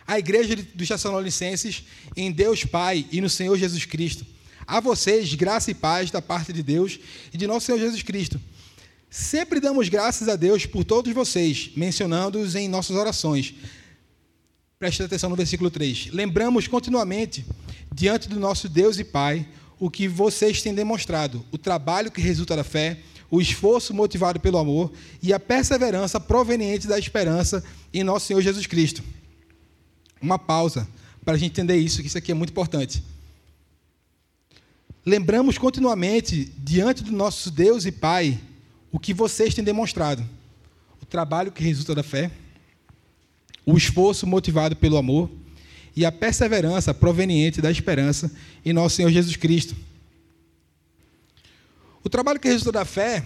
A 0.07 0.17
igreja 0.17 0.55
dos 0.73 0.87
Tessalonicenses, 0.87 1.83
em 2.15 2.31
Deus 2.31 2.63
Pai 2.63 3.05
e 3.11 3.19
no 3.19 3.29
Senhor 3.29 3.57
Jesus 3.57 3.85
Cristo. 3.85 4.25
A 4.65 4.79
vocês, 4.79 5.33
graça 5.33 5.69
e 5.69 5.73
paz 5.73 6.09
da 6.09 6.21
parte 6.21 6.53
de 6.53 6.63
Deus 6.63 6.99
e 7.33 7.37
de 7.37 7.45
nosso 7.45 7.65
Senhor 7.65 7.77
Jesus 7.77 8.01
Cristo. 8.01 8.39
Sempre 9.09 9.59
damos 9.59 9.89
graças 9.89 10.27
a 10.27 10.35
Deus 10.35 10.65
por 10.65 10.83
todos 10.83 11.13
vocês, 11.13 11.71
mencionando-os 11.75 12.55
em 12.55 12.67
nossas 12.67 12.95
orações. 12.95 13.53
Preste 14.79 15.01
atenção 15.01 15.29
no 15.29 15.35
versículo 15.35 15.71
3. 15.71 16.11
Lembramos 16.11 16.67
continuamente, 16.67 17.45
diante 17.93 18.29
do 18.29 18.39
nosso 18.39 18.69
Deus 18.69 18.99
e 18.99 19.03
Pai, 19.03 19.47
o 19.79 19.89
que 19.89 20.07
vocês 20.07 20.61
têm 20.61 20.73
demonstrado, 20.73 21.45
o 21.51 21.57
trabalho 21.57 22.11
que 22.11 22.21
resulta 22.21 22.55
da 22.55 22.63
fé, 22.63 22.99
o 23.29 23.41
esforço 23.41 23.93
motivado 23.93 24.39
pelo 24.39 24.57
amor 24.57 24.91
e 25.21 25.33
a 25.33 25.39
perseverança 25.39 26.19
proveniente 26.19 26.87
da 26.87 26.97
esperança 26.97 27.63
em 27.93 28.03
nosso 28.03 28.27
Senhor 28.27 28.41
Jesus 28.41 28.65
Cristo. 28.65 29.03
Uma 30.21 30.39
pausa 30.39 30.87
para 31.23 31.35
a 31.35 31.37
gente 31.37 31.51
entender 31.51 31.77
isso, 31.77 32.01
que 32.01 32.07
isso 32.07 32.17
aqui 32.17 32.31
é 32.31 32.35
muito 32.35 32.51
importante. 32.51 33.03
Lembramos 35.05 35.57
continuamente, 35.57 36.51
diante 36.57 37.03
do 37.03 37.11
nosso 37.11 37.49
Deus 37.49 37.85
e 37.85 37.91
Pai, 37.91 38.39
o 38.91 38.99
que 38.99 39.13
vocês 39.13 39.53
têm 39.53 39.63
demonstrado: 39.63 40.23
o 41.01 41.05
trabalho 41.05 41.51
que 41.51 41.63
resulta 41.63 41.95
da 41.95 42.03
fé, 42.03 42.31
o 43.65 43.77
esforço 43.77 44.27
motivado 44.27 44.75
pelo 44.75 44.97
amor 44.97 45.29
e 45.95 46.05
a 46.05 46.11
perseverança 46.11 46.93
proveniente 46.93 47.61
da 47.61 47.71
esperança 47.71 48.31
em 48.63 48.71
nosso 48.71 48.97
Senhor 48.97 49.09
Jesus 49.09 49.35
Cristo. 49.35 49.75
O 52.03 52.09
trabalho 52.09 52.39
que 52.39 52.47
resulta 52.47 52.71
da 52.71 52.85
fé, 52.85 53.25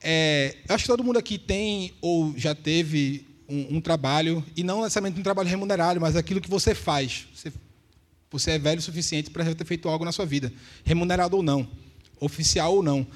é, 0.00 0.56
acho 0.68 0.84
que 0.84 0.88
todo 0.88 1.04
mundo 1.04 1.18
aqui 1.18 1.38
tem 1.38 1.94
ou 2.00 2.34
já 2.36 2.54
teve 2.54 3.27
um, 3.48 3.76
um, 3.76 3.80
trabalho, 3.80 4.44
e 4.56 4.62
não 4.62 4.82
necessariamente 4.82 5.18
um 5.18 5.22
trabalho 5.22 5.48
remunerado, 5.48 6.00
mas 6.00 6.16
aquilo 6.16 6.40
que 6.40 6.50
você 6.50 6.74
faz. 6.74 7.26
Você, 7.34 7.52
você 8.30 8.50
é 8.52 8.58
velho 8.58 8.78
o 8.78 8.82
suficiente 8.82 9.30
para 9.30 9.54
ter 9.54 9.64
feito 9.64 9.88
algo 9.88 10.04
na 10.04 10.12
sua 10.12 10.26
vida, 10.26 10.52
remunerado 10.84 11.36
ou 11.36 11.42
não, 11.42 11.68
oficial 12.20 12.76
ou 12.76 12.82
não. 12.82 13.06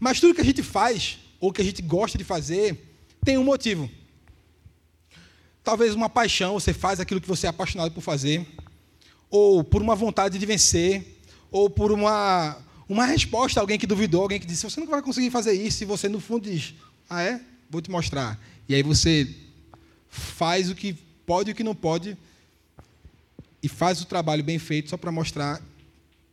Mas 0.00 0.18
tudo 0.18 0.34
que 0.34 0.40
a 0.40 0.44
gente 0.44 0.62
faz, 0.62 1.18
ou 1.38 1.52
que 1.52 1.62
a 1.62 1.64
gente 1.64 1.80
gosta 1.82 2.18
de 2.18 2.24
fazer, 2.24 2.96
tem 3.24 3.38
um 3.38 3.44
motivo. 3.44 3.88
Talvez 5.62 5.94
uma 5.94 6.08
paixão, 6.08 6.54
você 6.54 6.72
faz 6.72 7.00
aquilo 7.00 7.20
que 7.20 7.28
você 7.28 7.46
é 7.46 7.50
apaixonado 7.50 7.92
por 7.92 8.00
fazer, 8.00 8.46
ou 9.30 9.64
por 9.64 9.82
uma 9.82 9.94
vontade 9.94 10.38
de 10.38 10.46
vencer, 10.46 11.20
ou 11.50 11.70
por 11.70 11.92
uma, 11.92 12.58
uma 12.88 13.04
resposta 13.04 13.60
a 13.60 13.62
alguém 13.62 13.78
que 13.78 13.86
duvidou, 13.86 14.22
alguém 14.22 14.38
que 14.38 14.46
disse: 14.46 14.64
Você 14.64 14.80
não 14.80 14.86
vai 14.86 15.02
conseguir 15.02 15.30
fazer 15.30 15.52
isso. 15.52 15.82
E 15.82 15.86
você, 15.86 16.08
no 16.08 16.20
fundo, 16.20 16.48
diz: 16.48 16.74
Ah, 17.08 17.22
é? 17.22 17.40
Vou 17.68 17.80
te 17.80 17.90
mostrar. 17.90 18.38
E 18.68 18.74
aí 18.74 18.82
você 18.82 19.28
faz 20.16 20.70
o 20.70 20.74
que 20.74 20.92
pode 21.26 21.50
e 21.50 21.52
o 21.52 21.56
que 21.56 21.64
não 21.64 21.74
pode, 21.74 22.16
e 23.62 23.68
faz 23.68 24.00
o 24.00 24.06
trabalho 24.06 24.44
bem 24.44 24.58
feito 24.58 24.90
só 24.90 24.96
para 24.96 25.12
mostrar 25.12 25.60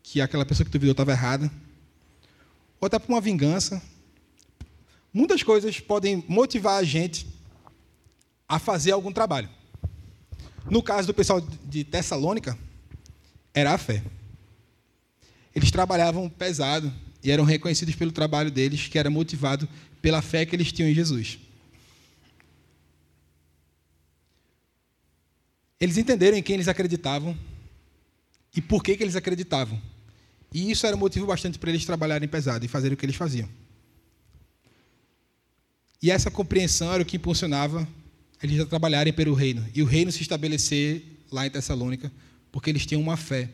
que 0.01 0.21
aquela 0.21 0.45
pessoa 0.45 0.65
que 0.65 0.71
duvidou 0.71 0.91
estava 0.91 1.11
errada. 1.11 1.51
Ou 2.79 2.85
até 2.85 2.99
por 2.99 3.11
uma 3.11 3.21
vingança. 3.21 3.81
Muitas 5.13 5.41
coisas 5.41 5.79
podem 5.79 6.23
motivar 6.27 6.79
a 6.79 6.83
gente 6.83 7.25
a 8.47 8.59
fazer 8.59 8.91
algum 8.91 9.11
trabalho. 9.11 9.49
No 10.69 10.81
caso 10.81 11.07
do 11.07 11.13
pessoal 11.13 11.41
de 11.41 11.83
Tessalônica, 11.83 12.57
era 13.53 13.73
a 13.73 13.77
fé. 13.77 14.03
Eles 15.55 15.71
trabalhavam 15.71 16.29
pesado 16.29 16.91
e 17.23 17.31
eram 17.31 17.43
reconhecidos 17.43 17.95
pelo 17.95 18.11
trabalho 18.11 18.51
deles, 18.51 18.87
que 18.87 18.97
era 18.97 19.09
motivado 19.09 19.67
pela 20.01 20.21
fé 20.21 20.45
que 20.45 20.55
eles 20.55 20.71
tinham 20.71 20.89
em 20.89 20.95
Jesus. 20.95 21.39
Eles 25.83 25.97
entenderam 25.97 26.37
em 26.37 26.41
quem 26.41 26.53
eles 26.53 26.69
acreditavam 26.69 27.37
e 28.55 28.61
por 28.61 28.81
que, 28.81 28.95
que 28.95 29.03
eles 29.03 29.17
acreditavam. 29.17 29.81
E 30.53 30.71
isso 30.71 30.87
era 30.87 30.95
um 30.95 30.99
motivo 30.99 31.25
bastante 31.25 31.59
para 31.59 31.71
eles 31.71 31.83
trabalharem 31.83 32.29
pesado 32.29 32.63
e 32.63 32.69
fazerem 32.69 32.93
o 32.93 32.97
que 32.97 33.05
eles 33.05 33.17
faziam. 33.17 33.49
E 36.01 36.09
essa 36.09 36.31
compreensão 36.31 36.93
era 36.93 37.03
o 37.03 37.05
que 37.05 37.17
impulsionava 37.17 37.85
eles 38.41 38.61
a 38.61 38.65
trabalharem 38.65 39.11
pelo 39.11 39.33
reino. 39.33 39.67
E 39.75 39.81
o 39.81 39.85
reino 39.85 40.09
se 40.09 40.21
estabelecer 40.21 41.03
lá 41.29 41.45
em 41.45 41.49
Tessalônica, 41.49 42.09
porque 42.49 42.69
eles 42.69 42.85
tinham 42.85 43.01
uma 43.01 43.17
fé 43.17 43.49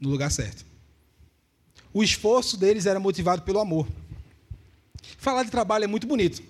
no 0.00 0.08
lugar 0.08 0.32
certo. 0.32 0.66
O 1.94 2.02
esforço 2.02 2.56
deles 2.56 2.84
era 2.84 2.98
motivado 2.98 3.42
pelo 3.42 3.60
amor. 3.60 3.86
Falar 5.18 5.44
de 5.44 5.52
trabalho 5.52 5.84
é 5.84 5.86
muito 5.86 6.08
bonito. 6.08 6.42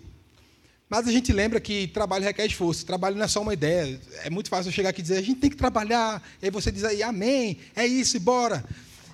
Mas 0.91 1.07
a 1.07 1.13
gente 1.13 1.33
lembra 1.33 1.61
que 1.61 1.87
trabalho 1.87 2.25
requer 2.25 2.47
esforço. 2.47 2.85
Trabalho 2.85 3.15
não 3.15 3.25
é 3.25 3.29
só 3.29 3.41
uma 3.41 3.55
ideia. 3.55 4.01
É 4.25 4.29
muito 4.29 4.49
fácil 4.49 4.71
eu 4.71 4.73
chegar 4.73 4.89
aqui 4.89 5.01
e 5.01 5.03
dizer, 5.03 5.19
a 5.19 5.23
gente 5.23 5.39
tem 5.39 5.49
que 5.49 5.57
trabalhar. 5.57 6.21
E 6.43 6.47
aí 6.47 6.51
você 6.51 6.73
diz 6.73 6.83
aí, 6.83 7.01
amém, 7.01 7.59
é 7.77 7.87
isso, 7.87 8.19
bora. 8.19 8.65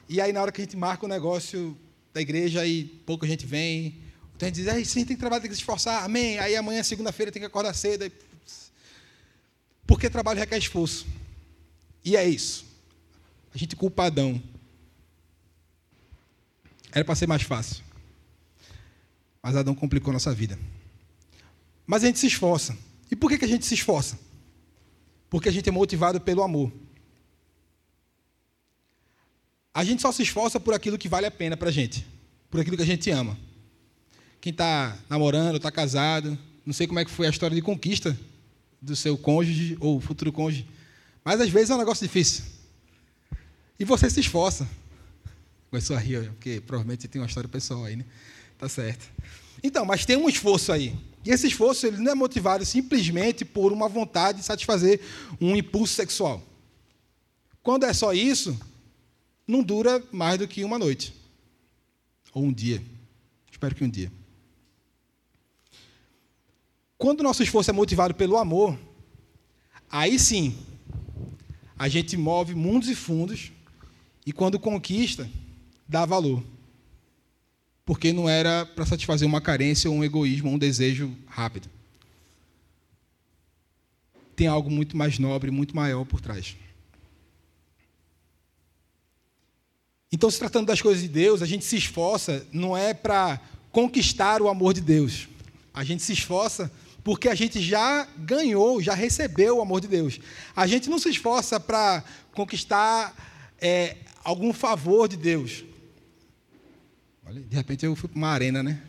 E 0.09 0.19
aí 0.19 0.33
na 0.33 0.41
hora 0.41 0.51
que 0.51 0.63
a 0.63 0.65
gente 0.65 0.75
marca 0.75 1.05
o 1.05 1.09
negócio 1.09 1.77
da 2.15 2.21
igreja, 2.23 2.63
aí 2.63 2.85
pouca 3.05 3.27
gente 3.27 3.45
vem. 3.45 4.01
Então 4.35 4.47
a 4.47 4.49
gente 4.49 4.65
diz, 4.65 4.67
é, 4.69 4.83
sim, 4.85 5.05
tem 5.05 5.17
que 5.17 5.21
trabalhar, 5.21 5.43
tem 5.43 5.51
que 5.51 5.55
se 5.55 5.61
esforçar, 5.61 6.03
amém. 6.03 6.39
Aí 6.39 6.57
amanhã, 6.57 6.83
segunda-feira, 6.83 7.31
tem 7.31 7.41
que 7.41 7.47
acordar 7.47 7.75
cedo. 7.75 8.05
Aí... 8.05 8.13
Porque 9.87 10.09
trabalho 10.09 10.41
requer 10.41 10.57
esforço. 10.57 11.07
E 12.03 12.17
é 12.17 12.27
isso. 12.27 12.65
A 13.55 13.59
gente 13.59 13.77
culpadão 13.77 14.43
era 16.91 17.05
para 17.05 17.15
ser 17.15 17.27
mais 17.27 17.43
fácil. 17.43 17.85
Mas 19.43 19.55
Adão 19.55 19.75
complicou 19.75 20.11
nossa 20.11 20.33
vida. 20.33 20.59
Mas 21.87 22.03
a 22.03 22.07
gente 22.07 22.19
se 22.19 22.27
esforça. 22.27 22.77
E 23.11 23.15
por 23.15 23.31
que, 23.31 23.39
que 23.39 23.45
a 23.45 23.49
gente 23.49 23.65
se 23.65 23.75
esforça? 23.75 24.19
Porque 25.31 25.49
a 25.49 25.53
gente 25.53 25.69
é 25.69 25.73
motivado 25.73 26.21
pelo 26.21 26.43
amor. 26.43 26.73
A 29.73 29.85
gente 29.85 30.03
só 30.03 30.11
se 30.11 30.23
esforça 30.23 30.59
por 30.59 30.75
aquilo 30.75 30.99
que 30.99 31.09
vale 31.09 31.27
a 31.27 31.31
pena 31.31 31.57
para 31.57 31.69
a 31.69 31.73
gente, 31.73 32.07
por 32.51 32.61
aquilo 32.61 32.77
que 32.77 32.83
a 32.83 32.87
gente 32.87 33.11
ama. 33.11 33.39
Quem 34.41 34.51
está 34.51 34.97
namorando, 35.09 35.57
está 35.57 35.71
casado, 35.71 36.39
não 36.65 36.73
sei 36.73 36.87
como 36.87 36.99
é 36.99 37.05
que 37.05 37.11
foi 37.11 37.27
a 37.27 37.31
história 37.31 37.55
de 37.55 37.61
conquista 37.61 38.19
do 38.81 38.97
seu 38.97 39.19
cônjuge 39.19 39.77
ou 39.81 40.01
futuro 40.01 40.33
cônjuge, 40.33 40.67
mas 41.25 41.41
às 41.41 41.51
vezes 41.51 41.71
é 41.71 41.75
um 41.75 41.79
negócio 41.79 42.07
difícil. 42.07 42.45
E 43.79 43.85
você 43.85 44.09
se 44.09 44.21
esforça. 44.21 44.67
Começou 45.69 45.97
a 45.97 45.99
rir, 45.99 46.31
porque 46.31 46.61
provavelmente 46.61 47.03
você 47.03 47.09
tem 47.09 47.21
uma 47.21 47.27
história 47.27 47.49
pessoal 47.49 47.85
aí, 47.85 47.97
né? 47.97 48.05
Tá 48.57 48.69
certo. 48.69 49.11
Então, 49.63 49.85
mas 49.85 50.07
tem 50.07 50.17
um 50.17 50.29
esforço 50.29 50.73
aí. 50.73 50.95
E 51.27 51.31
esse 51.31 51.49
esforço 51.49 51.85
ele 51.85 51.97
não 51.97 52.13
é 52.13 52.15
motivado 52.15 52.65
simplesmente 52.65 53.45
por 53.45 53.73
uma 53.73 53.89
vontade 53.89 54.39
de 54.39 54.45
satisfazer 54.45 55.01
um 55.41 55.57
impulso 55.57 55.93
sexual. 55.93 56.41
Quando 57.65 57.85
é 57.85 57.93
só 57.93 58.13
isso, 58.13 58.57
não 59.45 59.61
dura 59.61 60.01
mais 60.13 60.39
do 60.39 60.47
que 60.47 60.63
uma 60.63 60.79
noite. 60.79 61.13
Ou 62.33 62.45
um 62.45 62.53
dia. 62.53 62.81
Espero 63.51 63.75
que 63.75 63.83
um 63.83 63.91
dia. 63.91 64.13
Quando 66.97 67.21
o 67.21 67.23
nosso 67.25 67.43
esforço 67.43 67.71
é 67.71 67.75
motivado 67.75 68.15
pelo 68.15 68.37
amor, 68.37 68.79
aí 69.91 70.21
sim, 70.21 70.57
a 71.77 71.89
gente 71.89 72.17
move 72.17 72.55
mundos 72.55 72.89
e 72.89 72.95
fundos, 72.95 73.51
e 74.25 74.33
quando 74.33 74.61
conquista, 74.61 75.29
dá 75.89 76.07
valor. 76.07 76.41
Porque 77.87 78.13
não 78.13 78.29
era 78.29 78.67
para 78.67 78.85
satisfazer 78.85 79.27
uma 79.27 79.41
carência, 79.41 79.91
um 79.91 80.05
egoísmo, 80.05 80.51
um 80.51 80.59
desejo 80.59 81.17
rápido. 81.27 81.71
Tem 84.35 84.49
algo 84.49 84.71
muito 84.71 84.95
mais 84.95 85.19
nobre, 85.19 85.51
muito 85.51 85.75
maior 85.75 86.05
por 86.05 86.21
trás. 86.21 86.57
Então, 90.13 90.31
se 90.31 90.39
tratando 90.39 90.67
das 90.67 90.83
coisas 90.83 91.03
de 91.03 91.09
Deus, 91.09 91.43
a 91.43 91.47
gente 91.47 91.65
se 91.65 91.77
esforça 91.77 92.47
não 92.53 92.77
é 92.77 92.93
para 92.93 93.41
conquistar 93.71 94.43
o 94.43 94.49
amor 94.49 94.75
de 94.75 94.81
Deus. 94.81 95.29
A 95.73 95.85
gente 95.85 96.03
se 96.03 96.13
esforça 96.13 96.71
porque 97.05 97.29
a 97.29 97.37
gente 97.37 97.61
já 97.61 98.09
ganhou, 98.19 98.83
já 98.83 98.95
recebeu 98.95 99.59
o 99.59 99.61
amor 99.63 99.81
de 99.81 99.87
Deus. 99.87 100.19
A 100.57 100.67
gente 100.67 100.91
não 100.91 100.99
se 100.99 101.09
esforça 101.09 101.61
para 101.61 102.03
conquistar 102.33 103.15
é, 103.61 103.99
algum 104.25 104.53
favor 104.53 105.07
de 105.07 105.17
Deus. 105.17 105.63
Olha, 107.29 107.41
de 107.41 107.57
repente 107.57 107.85
eu 107.85 107.97
fui 107.97 108.09
para 108.09 108.17
uma 108.17 108.29
arena, 108.29 108.63
né? 108.63 108.81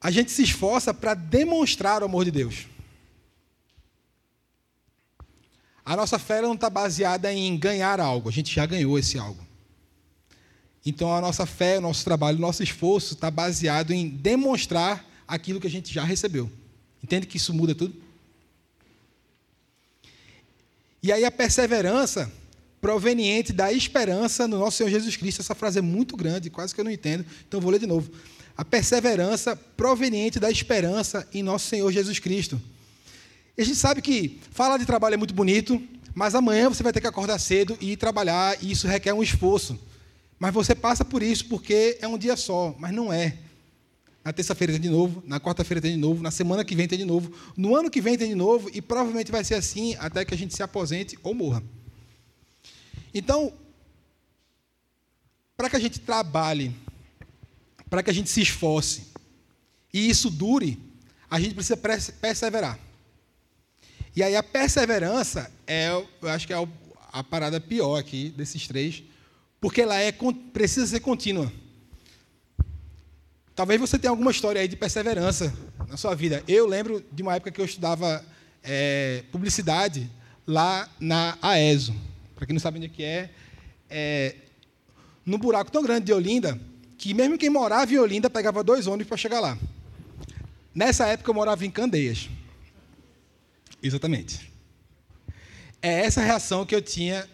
A 0.00 0.10
gente 0.10 0.30
se 0.30 0.42
esforça 0.42 0.94
para 0.94 1.12
demonstrar 1.12 2.00
o 2.00 2.06
amor 2.06 2.24
de 2.24 2.30
Deus. 2.30 2.66
A 5.84 5.94
nossa 5.94 6.18
fé 6.18 6.40
não 6.40 6.54
está 6.54 6.70
baseada 6.70 7.30
em 7.30 7.56
ganhar 7.58 8.00
algo, 8.00 8.30
a 8.30 8.32
gente 8.32 8.52
já 8.54 8.64
ganhou 8.64 8.98
esse 8.98 9.18
algo. 9.18 9.46
Então 10.86 11.14
a 11.14 11.20
nossa 11.20 11.44
fé, 11.44 11.78
o 11.78 11.82
nosso 11.82 12.02
trabalho, 12.02 12.38
o 12.38 12.40
nosso 12.40 12.62
esforço 12.62 13.12
está 13.12 13.30
baseado 13.30 13.90
em 13.90 14.08
demonstrar 14.08 15.04
aquilo 15.28 15.60
que 15.60 15.66
a 15.66 15.70
gente 15.70 15.92
já 15.92 16.02
recebeu. 16.02 16.50
Entende 17.04 17.26
que 17.26 17.36
isso 17.36 17.52
muda 17.52 17.74
tudo? 17.74 17.94
E 21.02 21.12
aí 21.12 21.26
a 21.26 21.30
perseverança 21.30 22.32
proveniente 22.86 23.52
da 23.52 23.72
esperança 23.72 24.46
no 24.46 24.60
nosso 24.60 24.76
Senhor 24.76 24.88
Jesus 24.88 25.16
Cristo. 25.16 25.40
Essa 25.40 25.56
frase 25.56 25.80
é 25.80 25.82
muito 25.82 26.16
grande, 26.16 26.48
quase 26.48 26.72
que 26.72 26.80
eu 26.80 26.84
não 26.84 26.90
entendo, 26.92 27.26
então 27.48 27.60
vou 27.60 27.72
ler 27.72 27.80
de 27.80 27.86
novo. 27.86 28.08
A 28.56 28.64
perseverança 28.64 29.56
proveniente 29.56 30.38
da 30.38 30.52
esperança 30.52 31.28
em 31.34 31.42
nosso 31.42 31.66
Senhor 31.66 31.90
Jesus 31.90 32.20
Cristo. 32.20 32.62
E 33.58 33.62
a 33.62 33.64
gente 33.64 33.76
sabe 33.76 34.00
que 34.00 34.38
falar 34.52 34.78
de 34.78 34.86
trabalho 34.86 35.14
é 35.14 35.16
muito 35.16 35.34
bonito, 35.34 35.82
mas 36.14 36.36
amanhã 36.36 36.68
você 36.68 36.84
vai 36.84 36.92
ter 36.92 37.00
que 37.00 37.08
acordar 37.08 37.40
cedo 37.40 37.76
e 37.80 37.90
ir 37.90 37.96
trabalhar, 37.96 38.56
e 38.62 38.70
isso 38.70 38.86
requer 38.86 39.12
um 39.12 39.20
esforço. 39.20 39.76
Mas 40.38 40.54
você 40.54 40.72
passa 40.72 41.04
por 41.04 41.24
isso 41.24 41.46
porque 41.46 41.98
é 42.00 42.06
um 42.06 42.16
dia 42.16 42.36
só, 42.36 42.72
mas 42.78 42.94
não 42.94 43.12
é. 43.12 43.36
Na 44.24 44.32
terça-feira 44.32 44.72
tem 44.72 44.82
de 44.82 44.90
novo, 44.90 45.24
na 45.26 45.40
quarta-feira 45.40 45.80
tem 45.80 45.90
de 45.90 45.98
novo, 45.98 46.22
na 46.22 46.30
semana 46.30 46.64
que 46.64 46.76
vem 46.76 46.86
tem 46.86 46.98
de 46.98 47.04
novo, 47.04 47.32
no 47.56 47.74
ano 47.74 47.90
que 47.90 48.00
vem 48.00 48.16
tem 48.16 48.28
de 48.28 48.36
novo, 48.36 48.70
e 48.72 48.80
provavelmente 48.80 49.32
vai 49.32 49.42
ser 49.42 49.54
assim 49.54 49.96
até 49.98 50.24
que 50.24 50.32
a 50.32 50.38
gente 50.38 50.54
se 50.54 50.62
aposente 50.62 51.18
ou 51.24 51.34
morra. 51.34 51.64
Então, 53.16 53.50
para 55.56 55.70
que 55.70 55.76
a 55.76 55.78
gente 55.80 55.98
trabalhe, 55.98 56.76
para 57.88 58.02
que 58.02 58.10
a 58.10 58.12
gente 58.12 58.28
se 58.28 58.42
esforce, 58.42 59.06
e 59.90 60.10
isso 60.10 60.28
dure, 60.28 60.78
a 61.30 61.40
gente 61.40 61.54
precisa 61.54 61.78
perseverar. 61.78 62.78
E 64.14 64.22
aí 64.22 64.36
a 64.36 64.42
perseverança 64.42 65.50
é, 65.66 65.88
eu 65.88 66.28
acho 66.28 66.46
que 66.46 66.52
é 66.52 66.68
a 67.10 67.24
parada 67.24 67.58
pior 67.58 67.96
aqui 67.96 68.28
desses 68.36 68.68
três, 68.68 69.02
porque 69.62 69.80
ela 69.80 69.98
é 69.98 70.12
precisa 70.52 70.86
ser 70.86 71.00
contínua. 71.00 71.50
Talvez 73.54 73.80
você 73.80 73.98
tenha 73.98 74.10
alguma 74.10 74.30
história 74.30 74.60
aí 74.60 74.68
de 74.68 74.76
perseverança 74.76 75.56
na 75.88 75.96
sua 75.96 76.14
vida. 76.14 76.44
Eu 76.46 76.66
lembro 76.66 77.02
de 77.10 77.22
uma 77.22 77.34
época 77.34 77.50
que 77.50 77.62
eu 77.62 77.64
estudava 77.64 78.22
é, 78.62 79.24
publicidade 79.32 80.10
lá 80.46 80.86
na 81.00 81.38
AESO. 81.40 81.94
Para 82.36 82.46
quem 82.46 82.52
não 82.52 82.60
sabe 82.60 82.76
onde 82.76 82.86
é 82.86 82.90
que 82.90 83.02
é, 83.02 83.30
é, 83.88 84.36
num 85.24 85.38
buraco 85.38 85.72
tão 85.72 85.82
grande 85.82 86.06
de 86.06 86.12
Olinda, 86.12 86.60
que 86.98 87.12
mesmo 87.14 87.38
quem 87.38 87.50
morava 87.50 87.92
em 87.92 87.98
Olinda 87.98 88.30
pegava 88.30 88.62
dois 88.62 88.86
ônibus 88.86 89.08
para 89.08 89.16
chegar 89.16 89.40
lá. 89.40 89.58
Nessa 90.74 91.06
época 91.06 91.30
eu 91.30 91.34
morava 91.34 91.64
em 91.64 91.70
Candeias. 91.70 92.28
Exatamente. 93.82 94.52
É 95.80 96.04
essa 96.04 96.20
reação 96.20 96.66
que 96.66 96.74
eu 96.74 96.82
tinha 96.82 97.26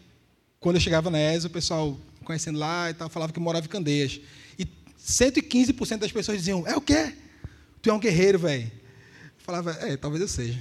quando 0.60 0.76
eu 0.76 0.80
chegava 0.80 1.10
na 1.10 1.18
ESO, 1.18 1.48
o 1.48 1.50
pessoal 1.50 1.98
conhecendo 2.24 2.58
lá 2.58 2.88
e 2.88 2.94
tal, 2.94 3.08
falava 3.08 3.32
que 3.32 3.38
eu 3.38 3.42
morava 3.42 3.66
em 3.66 3.68
Candeias. 3.68 4.20
E 4.56 4.64
115% 4.96 5.98
das 5.98 6.12
pessoas 6.12 6.38
diziam: 6.38 6.66
É 6.66 6.76
o 6.76 6.80
quê? 6.80 7.14
Tu 7.82 7.90
é 7.90 7.92
um 7.92 7.98
guerreiro, 7.98 8.38
velho. 8.38 8.70
Falava: 9.38 9.72
É, 9.80 9.96
talvez 9.96 10.22
eu 10.22 10.28
seja. 10.28 10.60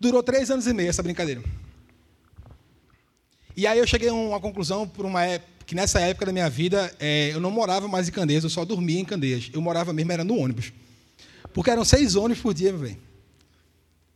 Durou 0.00 0.22
três 0.22 0.50
anos 0.50 0.66
e 0.66 0.72
meio 0.72 0.88
essa 0.88 1.02
brincadeira. 1.02 1.40
E 3.56 3.66
aí 3.66 3.78
eu 3.78 3.86
cheguei 3.86 4.08
a 4.08 4.14
uma 4.14 4.40
conclusão 4.40 4.86
por 4.86 5.04
uma 5.04 5.24
época, 5.24 5.50
que 5.66 5.74
nessa 5.74 6.00
época 6.00 6.26
da 6.26 6.32
minha 6.32 6.50
vida 6.50 6.92
é, 6.98 7.30
eu 7.32 7.40
não 7.40 7.50
morava 7.50 7.86
mais 7.86 8.08
em 8.08 8.12
Candeias, 8.12 8.42
eu 8.42 8.50
só 8.50 8.64
dormia 8.64 8.98
em 8.98 9.04
Candeias. 9.04 9.50
Eu 9.52 9.60
morava 9.60 9.92
mesmo 9.92 10.12
era 10.12 10.24
no 10.24 10.36
ônibus. 10.36 10.72
Porque 11.52 11.70
eram 11.70 11.84
seis 11.84 12.16
ônibus 12.16 12.42
por 12.42 12.54
dia, 12.54 12.72
velho. 12.72 12.98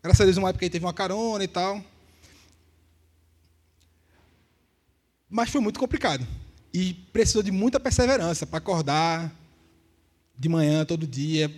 Graças 0.02 0.20
a 0.20 0.24
Deus, 0.24 0.36
uma 0.36 0.50
época 0.50 0.64
aí 0.64 0.70
teve 0.70 0.84
uma 0.84 0.92
carona 0.92 1.42
e 1.42 1.48
tal. 1.48 1.82
Mas 5.30 5.50
foi 5.50 5.60
muito 5.60 5.80
complicado. 5.80 6.26
E 6.72 6.94
precisou 7.12 7.42
de 7.42 7.50
muita 7.50 7.80
perseverança 7.80 8.46
para 8.46 8.58
acordar 8.58 9.34
de 10.38 10.48
manhã, 10.48 10.84
todo 10.84 11.06
dia. 11.06 11.52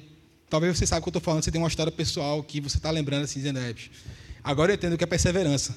Talvez 0.48 0.78
você 0.78 0.86
saiba 0.86 1.00
o 1.00 1.02
que 1.04 1.08
eu 1.08 1.10
estou 1.10 1.22
falando, 1.22 1.42
você 1.42 1.50
tem 1.50 1.60
uma 1.60 1.68
história 1.68 1.90
pessoal 1.90 2.42
que 2.42 2.60
você 2.60 2.76
está 2.76 2.90
lembrando 2.90 3.24
assim, 3.24 3.40
dizendo, 3.40 3.58
é, 3.58 3.74
agora 4.44 4.72
eu 4.72 4.76
entendo 4.76 4.92
o 4.92 4.98
que 4.98 5.04
é 5.04 5.06
perseverança. 5.06 5.76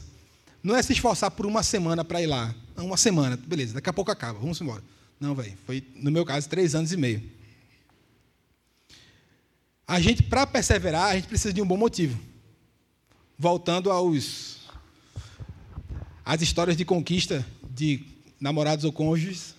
Não 0.62 0.76
é 0.76 0.82
se 0.82 0.94
esforçar 0.94 1.32
por 1.32 1.46
uma 1.46 1.64
semana 1.64 2.04
para 2.04 2.22
ir 2.22 2.28
lá. 2.28 2.54
Não, 2.76 2.88
uma 2.88 2.98
semana, 2.98 3.38
beleza, 3.38 3.74
daqui 3.74 3.90
a 3.90 3.94
pouco 3.94 4.12
acaba, 4.12 4.40
vamos 4.40 4.60
embora. 4.62 4.84
Não, 5.20 5.36
velho, 5.36 5.58
foi, 5.66 5.84
no 5.96 6.12
meu 6.12 6.26
caso, 6.26 6.48
três 6.48 6.76
anos 6.76 6.92
e 6.92 6.98
meio. 6.98 7.22
A 9.88 10.00
gente, 10.00 10.24
para 10.24 10.46
perseverar, 10.46 11.12
a 11.12 11.16
gente 11.16 11.28
precisa 11.28 11.54
de 11.54 11.62
um 11.62 11.66
bom 11.66 11.78
motivo 11.78 12.30
voltando 13.40 13.90
aos 13.90 14.58
as 16.26 16.42
histórias 16.42 16.76
de 16.76 16.84
conquista 16.84 17.46
de 17.72 18.06
namorados 18.40 18.84
ou 18.84 18.92
cônjuges, 18.92 19.56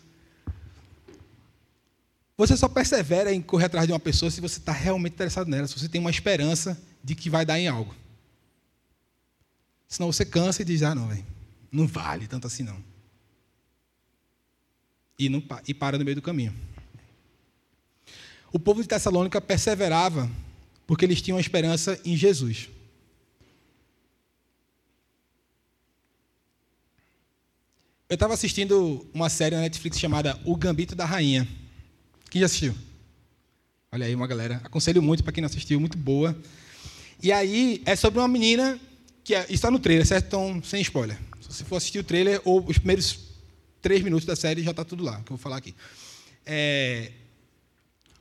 você 2.37 2.57
só 2.57 2.69
persevera 2.69 3.33
em 3.33 3.41
correr 3.41 3.65
atrás 3.65 3.87
de 3.87 3.93
uma 3.93 3.99
pessoa 3.99 4.31
se 4.31 4.41
você 4.41 4.59
está 4.59 4.73
realmente 4.73 5.15
interessado 5.15 5.49
nela, 5.49 5.67
se 5.67 5.79
você 5.79 5.89
tem 5.89 6.01
uma 6.01 6.11
esperança 6.11 6.81
de 7.03 7.15
que 7.15 7.31
vai 7.31 7.45
dar 7.45 7.59
em 7.59 7.69
algo. 7.69 7.95
Senão 9.91 10.11
você 10.11 10.25
cansa 10.25 10.63
e 10.63 10.65
diz, 10.65 10.85
ah, 10.85 10.95
não, 10.95 11.09
véio, 11.09 11.27
não 11.71 11.85
vale 11.85 12.29
tanto 12.29 12.47
assim 12.47 12.63
não. 12.63 12.81
E, 15.19 15.29
não, 15.29 15.43
e 15.67 15.75
para 15.75 15.99
no 15.99 16.05
meio 16.05 16.15
do 16.15 16.23
caminho. 16.23 16.55
O 18.53 18.59
povo 18.59 18.81
de 18.81 18.89
Tessalônica 18.89 19.41
perseverava 19.41 20.31
porque 20.87 21.05
eles 21.05 21.21
tinham 21.21 21.41
esperança 21.41 22.01
em 22.05 22.17
Jesus. 22.17 22.69
Eu 28.09 28.15
estava 28.15 28.35
assistindo 28.35 29.07
uma 29.13 29.29
série 29.29 29.57
na 29.57 29.63
Netflix 29.63 29.99
chamada 29.99 30.41
O 30.45 30.57
Gambito 30.57 30.95
da 30.95 31.05
Rainha. 31.05 31.47
Quem 32.31 32.41
já 32.41 32.47
assistiu? 32.47 32.75
Olha 33.91 34.07
aí, 34.07 34.15
uma 34.15 34.27
galera. 34.27 34.61
Aconselho 34.65 35.03
muito 35.03 35.25
para 35.25 35.33
quem 35.33 35.43
não 35.43 35.49
assistiu, 35.49 35.81
muito 35.81 35.99
boa. 35.99 36.37
E 37.21 37.33
aí 37.33 37.83
é 37.85 37.97
sobre 37.97 38.21
uma 38.21 38.29
menina 38.29 38.81
que 39.25 39.35
é, 39.35 39.47
está 39.51 39.71
no 39.71 39.79
trailer, 39.79 40.07
certo? 40.07 40.27
Então, 40.27 40.63
sem 40.63 40.81
spoiler. 40.81 41.19
Se 41.41 41.55
você 41.55 41.65
for 41.65 41.77
assistir 41.77 41.99
o 41.99 42.05
trailer 42.05 42.41
ou 42.45 42.65
os 42.67 42.79
primeiros 42.79 43.31
três 43.81 44.03
minutos 44.03 44.27
da 44.27 44.37
série, 44.37 44.63
já 44.63 44.71
está 44.71 44.85
tudo 44.85 45.05
lá, 45.05 45.17
que 45.17 45.33
eu 45.33 45.37
vou 45.37 45.39
falar 45.39 45.57
aqui. 45.57 45.75
É, 46.45 47.13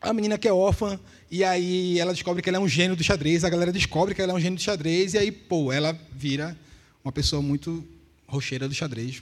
a 0.02 0.14
menina 0.14 0.38
que 0.38 0.48
é 0.48 0.54
órfã, 0.54 1.00
e 1.30 1.44
aí 1.44 2.00
ela 2.00 2.14
descobre 2.14 2.42
que 2.42 2.50
ela 2.50 2.58
é 2.58 2.62
um 2.62 2.68
gênio 2.68 2.96
do 2.96 3.04
xadrez, 3.04 3.44
a 3.44 3.50
galera 3.50 3.72
descobre 3.72 4.16
que 4.16 4.22
ela 4.22 4.32
é 4.32 4.36
um 4.36 4.40
gênio 4.40 4.58
do 4.58 4.62
xadrez, 4.62 5.14
e 5.14 5.18
aí, 5.18 5.32
pô, 5.32 5.72
ela 5.72 5.98
vira 6.12 6.58
uma 7.04 7.12
pessoa 7.12 7.42
muito 7.42 7.86
rocheira 8.28 8.68
do 8.68 8.74
xadrez, 8.74 9.22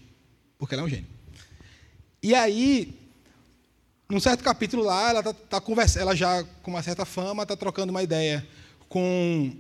porque 0.58 0.76
ela 0.76 0.84
é 0.84 0.86
um 0.86 0.90
gênio. 0.90 1.08
E 2.22 2.36
aí, 2.36 2.94
num 4.10 4.20
certo 4.20 4.44
capítulo 4.44 4.84
lá, 4.84 5.10
ela 5.10 5.24
tá, 5.24 5.34
tá 5.34 5.62
conversando, 5.62 6.02
ela 6.02 6.16
já 6.16 6.44
com 6.62 6.72
uma 6.72 6.84
certa 6.84 7.06
fama, 7.06 7.44
está 7.44 7.56
trocando 7.56 7.92
uma 7.92 8.04
ideia 8.04 8.46
com 8.88 9.56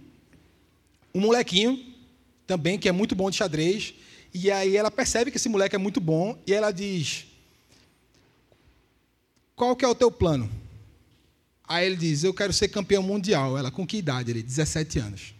um 1.13 1.19
molequinho 1.19 1.96
também 2.47 2.79
que 2.79 2.89
é 2.89 2.91
muito 2.91 3.13
bom 3.13 3.29
de 3.29 3.35
xadrez. 3.35 3.93
E 4.33 4.49
aí 4.49 4.75
ela 4.75 4.89
percebe 4.89 5.29
que 5.29 5.37
esse 5.37 5.49
moleque 5.49 5.75
é 5.75 5.79
muito 5.79 5.99
bom 5.99 6.41
e 6.47 6.53
ela 6.53 6.71
diz: 6.71 7.27
qual 9.55 9.75
que 9.75 9.83
é 9.83 9.87
o 9.87 9.95
teu 9.95 10.09
plano? 10.09 10.49
Aí 11.67 11.85
ele 11.85 11.97
diz, 11.97 12.23
eu 12.23 12.33
quero 12.33 12.53
ser 12.53 12.69
campeão 12.69 13.03
mundial. 13.03 13.57
Ela, 13.57 13.69
com 13.69 13.85
que 13.85 13.97
idade? 13.97 14.31
Ele, 14.31 14.41
17 14.41 14.99
anos. 14.99 15.33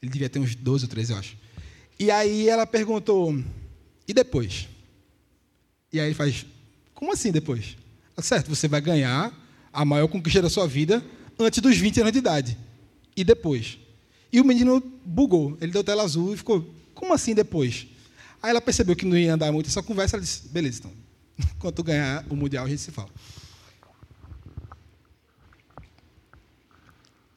Ele 0.00 0.10
devia 0.10 0.30
ter 0.30 0.38
uns 0.38 0.54
12 0.54 0.84
ou 0.84 0.88
13, 0.88 1.12
eu 1.12 1.18
acho. 1.18 1.36
E 1.98 2.10
aí 2.10 2.48
ela 2.48 2.66
perguntou, 2.66 3.36
e 4.06 4.14
depois? 4.14 4.68
E 5.92 5.98
aí 5.98 6.06
ele 6.06 6.14
faz, 6.14 6.46
como 6.94 7.12
assim 7.12 7.32
depois? 7.32 7.76
Tá 8.14 8.22
certo, 8.22 8.48
você 8.48 8.68
vai 8.68 8.80
ganhar 8.80 9.34
a 9.72 9.84
maior 9.84 10.06
conquista 10.08 10.40
da 10.40 10.48
sua 10.48 10.66
vida 10.66 11.04
antes 11.38 11.60
dos 11.60 11.76
20 11.76 12.00
anos 12.00 12.12
de 12.12 12.18
idade. 12.18 12.56
E 13.16 13.24
depois? 13.24 13.78
E 14.32 14.40
o 14.40 14.44
menino 14.44 14.80
bugou. 15.04 15.56
Ele 15.60 15.72
deu 15.72 15.82
tela 15.82 16.02
azul 16.02 16.34
e 16.34 16.36
ficou, 16.36 16.74
como 16.94 17.14
assim 17.14 17.34
depois? 17.34 17.86
Aí 18.42 18.50
ela 18.50 18.60
percebeu 18.60 18.94
que 18.94 19.04
não 19.04 19.16
ia 19.16 19.34
andar 19.34 19.50
muito 19.50 19.68
essa 19.68 19.82
conversa, 19.82 20.16
ela 20.16 20.22
disse, 20.22 20.48
beleza, 20.48 20.80
então, 20.80 20.92
quando 21.58 21.82
ganhar 21.82 22.24
o 22.28 22.36
Mundial 22.36 22.66
a 22.66 22.68
gente 22.68 22.80
se 22.80 22.90
fala. 22.90 23.08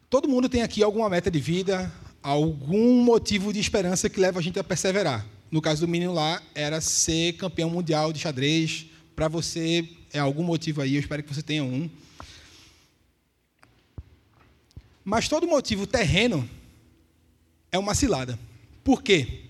Todo 0.09 0.27
mundo 0.27 0.49
tem 0.49 0.61
aqui 0.61 0.83
alguma 0.83 1.09
meta 1.09 1.31
de 1.31 1.39
vida, 1.39 1.91
algum 2.21 3.01
motivo 3.03 3.53
de 3.53 3.59
esperança 3.59 4.09
que 4.09 4.19
leva 4.19 4.39
a 4.39 4.41
gente 4.41 4.59
a 4.59 4.63
perseverar. 4.63 5.25
No 5.49 5.61
caso 5.61 5.81
do 5.81 5.87
menino 5.87 6.13
lá, 6.13 6.41
era 6.53 6.81
ser 6.81 7.33
campeão 7.33 7.69
mundial 7.69 8.11
de 8.11 8.19
xadrez. 8.19 8.85
Para 9.15 9.27
você, 9.27 9.87
é 10.13 10.19
algum 10.19 10.43
motivo 10.43 10.81
aí, 10.81 10.95
eu 10.95 10.99
espero 10.99 11.23
que 11.23 11.33
você 11.33 11.41
tenha 11.41 11.63
um. 11.63 11.89
Mas 15.03 15.27
todo 15.27 15.47
motivo 15.47 15.87
terreno 15.87 16.47
é 17.71 17.79
uma 17.79 17.95
cilada. 17.95 18.37
Por 18.83 19.01
quê? 19.01 19.45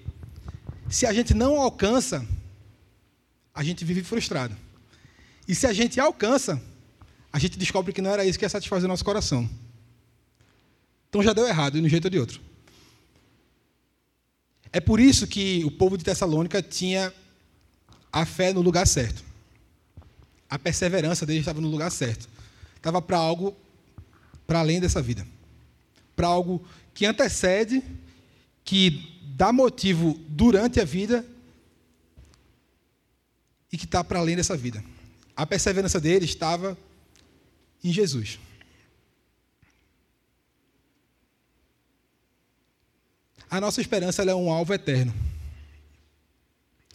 Se 0.89 1.05
a 1.05 1.13
gente 1.13 1.34
não 1.34 1.60
alcança, 1.60 2.25
a 3.53 3.63
gente 3.63 3.84
vive 3.84 4.03
frustrado. 4.03 4.55
E 5.47 5.55
se 5.55 5.65
a 5.65 5.73
gente 5.73 5.99
alcança, 5.99 6.62
a 7.31 7.39
gente 7.39 7.57
descobre 7.57 7.93
que 7.93 8.01
não 8.01 8.12
era 8.12 8.25
isso 8.25 8.38
que 8.38 8.45
ia 8.45 8.49
satisfazer 8.49 8.86
o 8.86 8.88
nosso 8.89 9.05
coração. 9.05 9.49
Então 11.10 11.23
já 11.23 11.34
deu 11.34 11.47
errado, 11.47 11.79
de 11.79 11.86
um 11.86 11.89
jeito 11.89 12.05
ou 12.05 12.12
de 12.12 12.19
outro. 12.19 12.41
É 14.71 14.79
por 14.79 14.99
isso 14.99 15.27
que 15.27 15.63
o 15.65 15.71
povo 15.71 15.97
de 15.97 16.03
Tessalônica 16.03 16.62
tinha 16.62 17.13
a 18.12 18.25
fé 18.25 18.53
no 18.53 18.62
lugar 18.62 18.88
certo. 18.88 19.23
A 20.49 20.60
perseverança 20.60 21.25
deles 21.25 21.41
estava 21.41 21.60
no 21.60 21.67
lugar 21.67 21.91
certo. 21.91 22.29
Estava 22.75 23.01
para 23.01 23.17
algo 23.17 23.55
para 24.47 24.60
além 24.60 24.79
dessa 24.79 25.01
vida. 25.01 25.25
Para 26.15 26.27
algo 26.27 26.65
que 26.93 27.05
antecede, 27.05 27.84
que 28.71 29.19
dá 29.36 29.51
motivo 29.51 30.17
durante 30.29 30.79
a 30.79 30.86
vida 30.86 31.25
e 33.69 33.77
que 33.77 33.84
está 33.84 34.01
para 34.01 34.19
além 34.19 34.34
dessa 34.34 34.55
vida. 34.55 34.81
A 35.36 35.45
perseverança 35.45 35.99
deles 35.99 36.29
estava 36.29 36.77
em 37.84 37.91
Jesus. 37.91 38.39
A 43.49 43.60
nossa 43.60 43.81
esperança 43.81 44.23
é 44.23 44.34
um 44.34 44.49
alvo 44.49 44.73
eterno. 44.73 45.13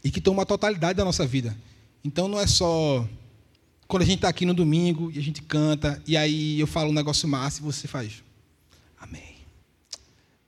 E 0.02 0.10
que 0.10 0.18
toma 0.18 0.44
a 0.44 0.46
totalidade 0.46 0.96
da 0.96 1.04
nossa 1.04 1.26
vida. 1.26 1.54
Então 2.02 2.26
não 2.26 2.40
é 2.40 2.46
só 2.46 3.06
quando 3.86 4.02
a 4.02 4.06
gente 4.06 4.16
está 4.16 4.30
aqui 4.30 4.46
no 4.46 4.54
domingo 4.54 5.12
e 5.12 5.18
a 5.18 5.22
gente 5.22 5.42
canta, 5.42 6.02
e 6.06 6.16
aí 6.16 6.58
eu 6.58 6.66
falo 6.66 6.88
um 6.88 6.94
negócio 6.94 7.28
massa 7.28 7.60
e 7.60 7.62
você 7.62 7.86
faz. 7.86 8.24
Amém. 8.98 9.36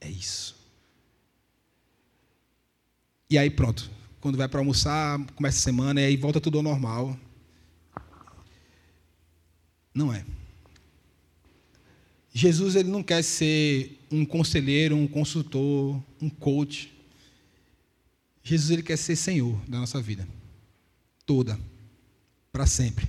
É 0.01 0.09
isso. 0.09 0.58
E 3.31 3.37
aí 3.37 3.51
pronto. 3.51 3.91
Quando 4.21 4.39
vai 4.39 4.49
para 4.49 4.61
almoçar, 4.61 5.19
começa 5.35 5.59
a 5.59 5.63
semana, 5.63 6.01
e 6.01 6.05
aí 6.05 6.17
volta 6.17 6.41
tudo 6.41 6.59
ao 6.59 6.63
normal. 6.63 7.17
Não 9.95 10.13
é. 10.13 10.25
Jesus 12.33 12.77
ele 12.77 12.89
não 12.89 13.03
quer 13.03 13.23
ser 13.23 13.99
um 14.11 14.25
conselheiro, 14.25 14.97
um 14.97 15.09
consultor, 15.09 16.03
um 16.21 16.31
coach. 16.31 16.93
Jesus 18.43 18.71
ele 18.71 18.83
quer 18.83 18.97
ser 18.97 19.17
Senhor 19.17 19.61
da 19.69 19.79
nossa 19.79 20.01
vida. 20.01 20.27
Toda. 21.27 21.59
Para 22.53 22.67
sempre. 22.67 23.09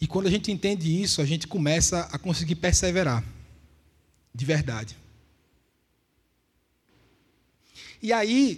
E 0.00 0.06
quando 0.06 0.26
a 0.26 0.30
gente 0.30 0.52
entende 0.52 1.02
isso, 1.02 1.20
a 1.20 1.24
gente 1.24 1.46
começa 1.46 2.02
a 2.12 2.18
conseguir 2.18 2.56
perseverar. 2.56 3.24
De 4.34 4.44
verdade. 4.44 4.96
E 8.02 8.12
aí, 8.12 8.56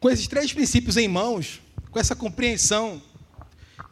com 0.00 0.08
esses 0.10 0.26
três 0.26 0.52
princípios 0.52 0.96
em 0.96 1.06
mãos, 1.06 1.60
com 1.90 1.98
essa 1.98 2.16
compreensão 2.16 3.02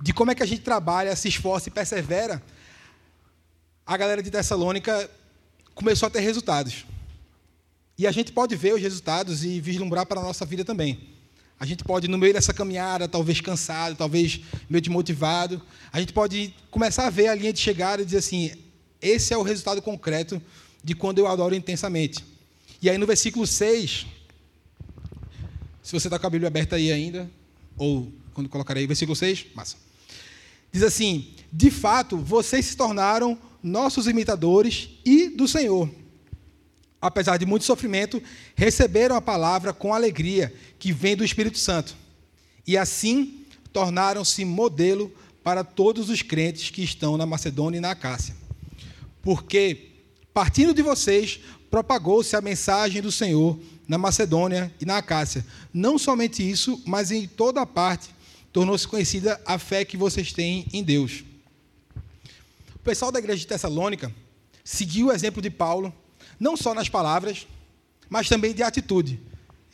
de 0.01 0.12
como 0.12 0.31
é 0.31 0.35
que 0.35 0.43
a 0.43 0.47
gente 0.47 0.62
trabalha, 0.62 1.14
se 1.14 1.29
esforça 1.29 1.69
e 1.69 1.73
persevera, 1.73 2.43
a 3.87 3.97
galera 3.97 4.23
de 4.23 4.31
Tessalônica 4.31 5.11
começou 5.75 6.07
a 6.07 6.11
ter 6.11 6.21
resultados. 6.21 6.87
E 7.99 8.07
a 8.07 8.12
gente 8.12 8.33
pode 8.33 8.57
ver 8.57 8.75
os 8.75 8.81
resultados 8.81 9.45
e 9.45 9.61
vislumbrar 9.61 10.07
para 10.07 10.21
a 10.21 10.23
nossa 10.23 10.47
vida 10.47 10.64
também. 10.64 11.11
A 11.59 11.66
gente 11.66 11.85
pode, 11.85 12.09
no 12.09 12.16
meio 12.16 12.33
dessa 12.33 12.55
caminhada, 12.55 13.07
talvez 13.07 13.43
cansado, 13.43 13.95
talvez 13.95 14.40
meio 14.71 14.81
desmotivado, 14.81 15.61
a 15.93 16.01
gente 16.01 16.14
pode 16.14 16.55
começar 16.71 17.07
a 17.07 17.11
ver 17.11 17.29
a 17.29 17.35
linha 17.35 17.53
de 17.53 17.61
chegada 17.61 18.01
e 18.01 18.05
dizer 18.07 18.19
assim: 18.19 18.53
esse 19.03 19.35
é 19.35 19.37
o 19.37 19.43
resultado 19.43 19.83
concreto 19.83 20.40
de 20.83 20.95
quando 20.95 21.19
eu 21.19 21.27
adoro 21.27 21.55
intensamente. 21.55 22.25
E 22.81 22.88
aí 22.88 22.97
no 22.97 23.07
versículo 23.07 23.47
6, 23.47 24.07
se 25.83 25.93
você 25.93 26.09
está 26.09 26.19
com 26.19 26.27
a 26.27 26.31
Bíblia 26.31 26.49
aberta 26.49 26.77
aí 26.77 26.93
ainda, 26.93 27.31
ou 27.77 28.12
quando 28.35 28.49
colocarei 28.49 28.87
versículo 28.87 29.16
6, 29.16 29.47
massa. 29.55 29.77
Diz 30.73 30.83
assim: 30.83 31.35
De 31.53 31.71
fato, 31.71 32.16
vocês 32.16 32.66
se 32.66 32.77
tornaram 32.77 33.38
nossos 33.62 34.07
imitadores 34.07 34.90
e 35.05 35.29
do 35.29 35.47
Senhor. 35.49 35.90
Apesar 37.01 37.38
de 37.38 37.47
muito 37.47 37.64
sofrimento, 37.64 38.23
receberam 38.55 39.16
a 39.16 39.23
palavra 39.23 39.73
com 39.73 39.95
alegria 39.95 40.53
que 40.79 40.93
vem 40.93 41.16
do 41.16 41.25
Espírito 41.25 41.59
Santo. 41.59 41.97
E 42.66 42.77
assim 42.77 43.47
tornaram-se 43.73 44.45
modelo 44.45 45.12
para 45.43 45.64
todos 45.64 46.11
os 46.11 46.23
crentes 46.23 46.71
que 46.71 46.83
estão 46.83 47.16
na 47.16 47.25
Macedônia 47.25 47.79
e 47.79 47.81
na 47.81 47.93
Acácia. 47.93 48.35
Porque, 49.23 49.93
partindo 50.35 50.75
de 50.75 50.83
vocês, 50.83 51.40
propagou-se 51.71 52.37
a 52.37 52.40
mensagem 52.40 53.01
do 53.01 53.11
Senhor 53.11 53.59
na 53.90 53.98
Macedônia 53.98 54.72
e 54.81 54.85
na 54.85 54.98
Acácia. 54.98 55.44
Não 55.74 55.98
somente 55.98 56.48
isso, 56.48 56.81
mas 56.87 57.11
em 57.11 57.26
toda 57.26 57.66
parte 57.66 58.14
tornou-se 58.53 58.87
conhecida 58.87 59.40
a 59.44 59.59
fé 59.59 59.85
que 59.85 59.96
vocês 59.96 60.33
têm 60.33 60.64
em 60.72 60.81
Deus. 60.81 61.24
O 62.76 62.79
pessoal 62.85 63.11
da 63.11 63.18
igreja 63.18 63.40
de 63.40 63.48
Tessalônica 63.48 64.14
seguiu 64.62 65.09
o 65.09 65.12
exemplo 65.12 65.42
de 65.42 65.50
Paulo, 65.50 65.92
não 66.38 66.57
só 66.57 66.72
nas 66.72 66.88
palavras, 66.88 67.48
mas 68.09 68.29
também 68.29 68.55
de 68.55 68.62
atitude. 68.62 69.18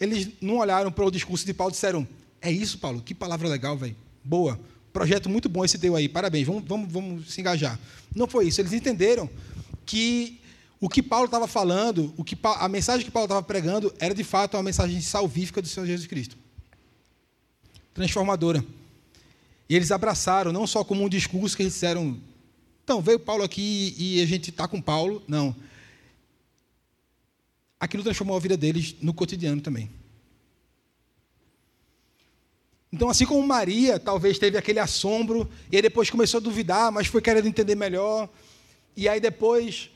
Eles 0.00 0.30
não 0.40 0.56
olharam 0.56 0.90
para 0.90 1.04
o 1.04 1.10
discurso 1.10 1.44
de 1.44 1.52
Paulo 1.52 1.72
e 1.72 1.74
disseram: 1.74 2.08
É 2.40 2.50
isso, 2.50 2.78
Paulo, 2.78 3.02
que 3.02 3.14
palavra 3.14 3.46
legal, 3.48 3.76
velho. 3.76 3.96
Boa. 4.24 4.58
Projeto 4.94 5.28
muito 5.28 5.46
bom 5.46 5.62
esse 5.62 5.78
teu 5.78 5.94
aí, 5.94 6.08
parabéns, 6.08 6.46
vamos, 6.46 6.64
vamos, 6.66 6.90
vamos 6.90 7.34
se 7.34 7.42
engajar. 7.42 7.78
Não 8.14 8.26
foi 8.26 8.48
isso. 8.48 8.62
Eles 8.62 8.72
entenderam 8.72 9.28
que 9.84 10.40
o 10.80 10.88
que 10.88 11.02
Paulo 11.02 11.26
estava 11.26 11.46
falando, 11.46 12.12
o 12.16 12.24
que, 12.24 12.36
a 12.42 12.68
mensagem 12.68 13.04
que 13.04 13.10
Paulo 13.10 13.26
estava 13.26 13.42
pregando, 13.42 13.92
era 13.98 14.14
de 14.14 14.24
fato 14.24 14.56
uma 14.56 14.62
mensagem 14.62 15.00
salvífica 15.00 15.62
do 15.62 15.68
Senhor 15.68 15.86
Jesus 15.86 16.06
Cristo 16.06 16.36
transformadora. 17.94 18.62
E 19.68 19.74
eles 19.74 19.90
abraçaram, 19.90 20.52
não 20.52 20.66
só 20.66 20.84
como 20.84 21.02
um 21.02 21.08
discurso 21.08 21.56
que 21.56 21.62
eles 21.62 21.72
disseram, 21.72 22.20
então, 22.86 23.02
veio 23.02 23.18
Paulo 23.18 23.42
aqui 23.42 23.96
e 23.98 24.22
a 24.22 24.26
gente 24.26 24.50
está 24.50 24.68
com 24.68 24.80
Paulo. 24.80 25.20
Não. 25.26 25.56
Aquilo 27.80 28.04
transformou 28.04 28.36
a 28.36 28.38
vida 28.38 28.56
deles 28.56 28.94
no 29.02 29.12
cotidiano 29.12 29.60
também. 29.60 29.90
Então, 32.92 33.10
assim 33.10 33.26
como 33.26 33.44
Maria 33.44 33.98
talvez 33.98 34.38
teve 34.38 34.56
aquele 34.56 34.78
assombro, 34.78 35.50
e 35.70 35.74
aí 35.74 35.82
depois 35.82 36.08
começou 36.08 36.38
a 36.38 36.40
duvidar, 36.40 36.92
mas 36.92 37.08
foi 37.08 37.20
querendo 37.20 37.48
entender 37.48 37.74
melhor, 37.74 38.28
e 38.96 39.08
aí 39.08 39.18
depois 39.18 39.90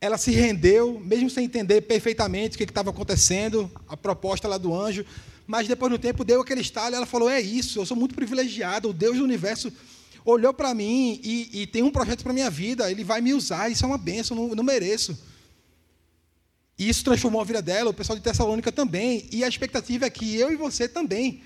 ela 0.00 0.16
se 0.16 0.30
rendeu, 0.30 0.98
mesmo 0.98 1.28
sem 1.28 1.44
entender 1.44 1.82
perfeitamente 1.82 2.54
o 2.54 2.58
que 2.58 2.64
estava 2.64 2.90
acontecendo, 2.90 3.70
a 3.86 3.96
proposta 3.96 4.48
lá 4.48 4.56
do 4.56 4.74
anjo, 4.74 5.04
mas 5.46 5.68
depois 5.68 5.92
no 5.92 5.98
tempo 5.98 6.24
deu 6.24 6.40
aquele 6.40 6.62
estalo 6.62 6.94
ela 6.94 7.04
falou: 7.04 7.28
É 7.28 7.40
isso, 7.40 7.78
eu 7.78 7.84
sou 7.84 7.96
muito 7.96 8.14
privilegiada, 8.14 8.88
o 8.88 8.92
Deus 8.92 9.18
do 9.18 9.24
universo 9.24 9.70
olhou 10.24 10.54
para 10.54 10.72
mim 10.72 11.20
e, 11.22 11.62
e, 11.62 11.66
tem 11.66 11.82
um 11.82 11.90
projeto 11.90 12.22
para 12.22 12.32
minha 12.32 12.50
vida, 12.50 12.90
ele 12.90 13.04
vai 13.04 13.20
me 13.20 13.34
usar, 13.34 13.70
isso 13.70 13.84
é 13.84 13.88
uma 13.88 13.98
benção, 13.98 14.36
não, 14.36 14.54
não 14.54 14.64
mereço. 14.64 15.18
E 16.78 16.88
isso 16.88 17.04
transformou 17.04 17.40
a 17.40 17.44
vida 17.44 17.60
dela, 17.60 17.90
o 17.90 17.94
pessoal 17.94 18.16
de 18.16 18.22
Tessalônica 18.22 18.72
também, 18.72 19.28
e 19.30 19.44
a 19.44 19.48
expectativa 19.48 20.06
é 20.06 20.10
que 20.10 20.36
eu 20.36 20.50
e 20.50 20.56
você 20.56 20.88
também 20.88 21.42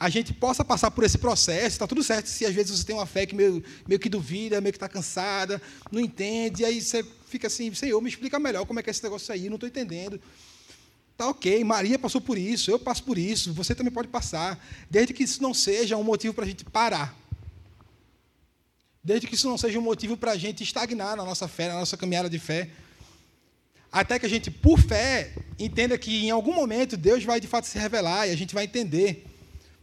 a 0.00 0.08
gente 0.08 0.32
possa 0.32 0.64
passar 0.64 0.90
por 0.90 1.04
esse 1.04 1.18
processo, 1.18 1.66
está 1.66 1.86
tudo 1.86 2.02
certo 2.02 2.26
se 2.26 2.46
às 2.46 2.54
vezes 2.54 2.78
você 2.78 2.84
tem 2.86 2.96
uma 2.96 3.04
fé 3.04 3.26
que 3.26 3.34
meio, 3.34 3.62
meio 3.86 4.00
que 4.00 4.08
duvida, 4.08 4.58
meio 4.58 4.72
que 4.72 4.78
está 4.78 4.88
cansada, 4.88 5.60
não 5.92 6.00
entende, 6.00 6.62
e 6.62 6.64
aí 6.64 6.80
você 6.80 7.04
fica 7.26 7.48
assim, 7.48 7.72
Senhor, 7.74 8.00
me 8.00 8.08
explica 8.08 8.38
melhor 8.38 8.64
como 8.64 8.80
é 8.80 8.82
que 8.82 8.88
é 8.88 8.92
esse 8.92 9.02
negócio 9.02 9.30
aí, 9.34 9.50
não 9.50 9.56
estou 9.56 9.68
entendendo. 9.68 10.18
Tá 11.18 11.28
ok, 11.28 11.62
Maria 11.64 11.98
passou 11.98 12.18
por 12.18 12.38
isso, 12.38 12.70
eu 12.70 12.78
passo 12.78 13.04
por 13.04 13.18
isso, 13.18 13.52
você 13.52 13.74
também 13.74 13.92
pode 13.92 14.08
passar, 14.08 14.58
desde 14.88 15.12
que 15.12 15.22
isso 15.22 15.42
não 15.42 15.52
seja 15.52 15.98
um 15.98 16.02
motivo 16.02 16.32
para 16.32 16.44
a 16.46 16.48
gente 16.48 16.64
parar. 16.64 17.14
Desde 19.04 19.26
que 19.26 19.34
isso 19.34 19.50
não 19.50 19.58
seja 19.58 19.78
um 19.78 19.82
motivo 19.82 20.16
para 20.16 20.32
a 20.32 20.36
gente 20.36 20.62
estagnar 20.62 21.14
na 21.14 21.24
nossa 21.24 21.46
fé, 21.46 21.68
na 21.68 21.74
nossa 21.74 21.98
caminhada 21.98 22.30
de 22.30 22.38
fé. 22.38 22.70
Até 23.92 24.18
que 24.18 24.24
a 24.24 24.28
gente, 24.28 24.50
por 24.50 24.78
fé, 24.78 25.34
entenda 25.58 25.98
que 25.98 26.24
em 26.24 26.30
algum 26.30 26.54
momento 26.54 26.96
Deus 26.96 27.22
vai 27.22 27.38
de 27.38 27.46
fato 27.46 27.66
se 27.66 27.78
revelar 27.78 28.28
e 28.28 28.30
a 28.30 28.36
gente 28.36 28.54
vai 28.54 28.64
entender. 28.64 29.26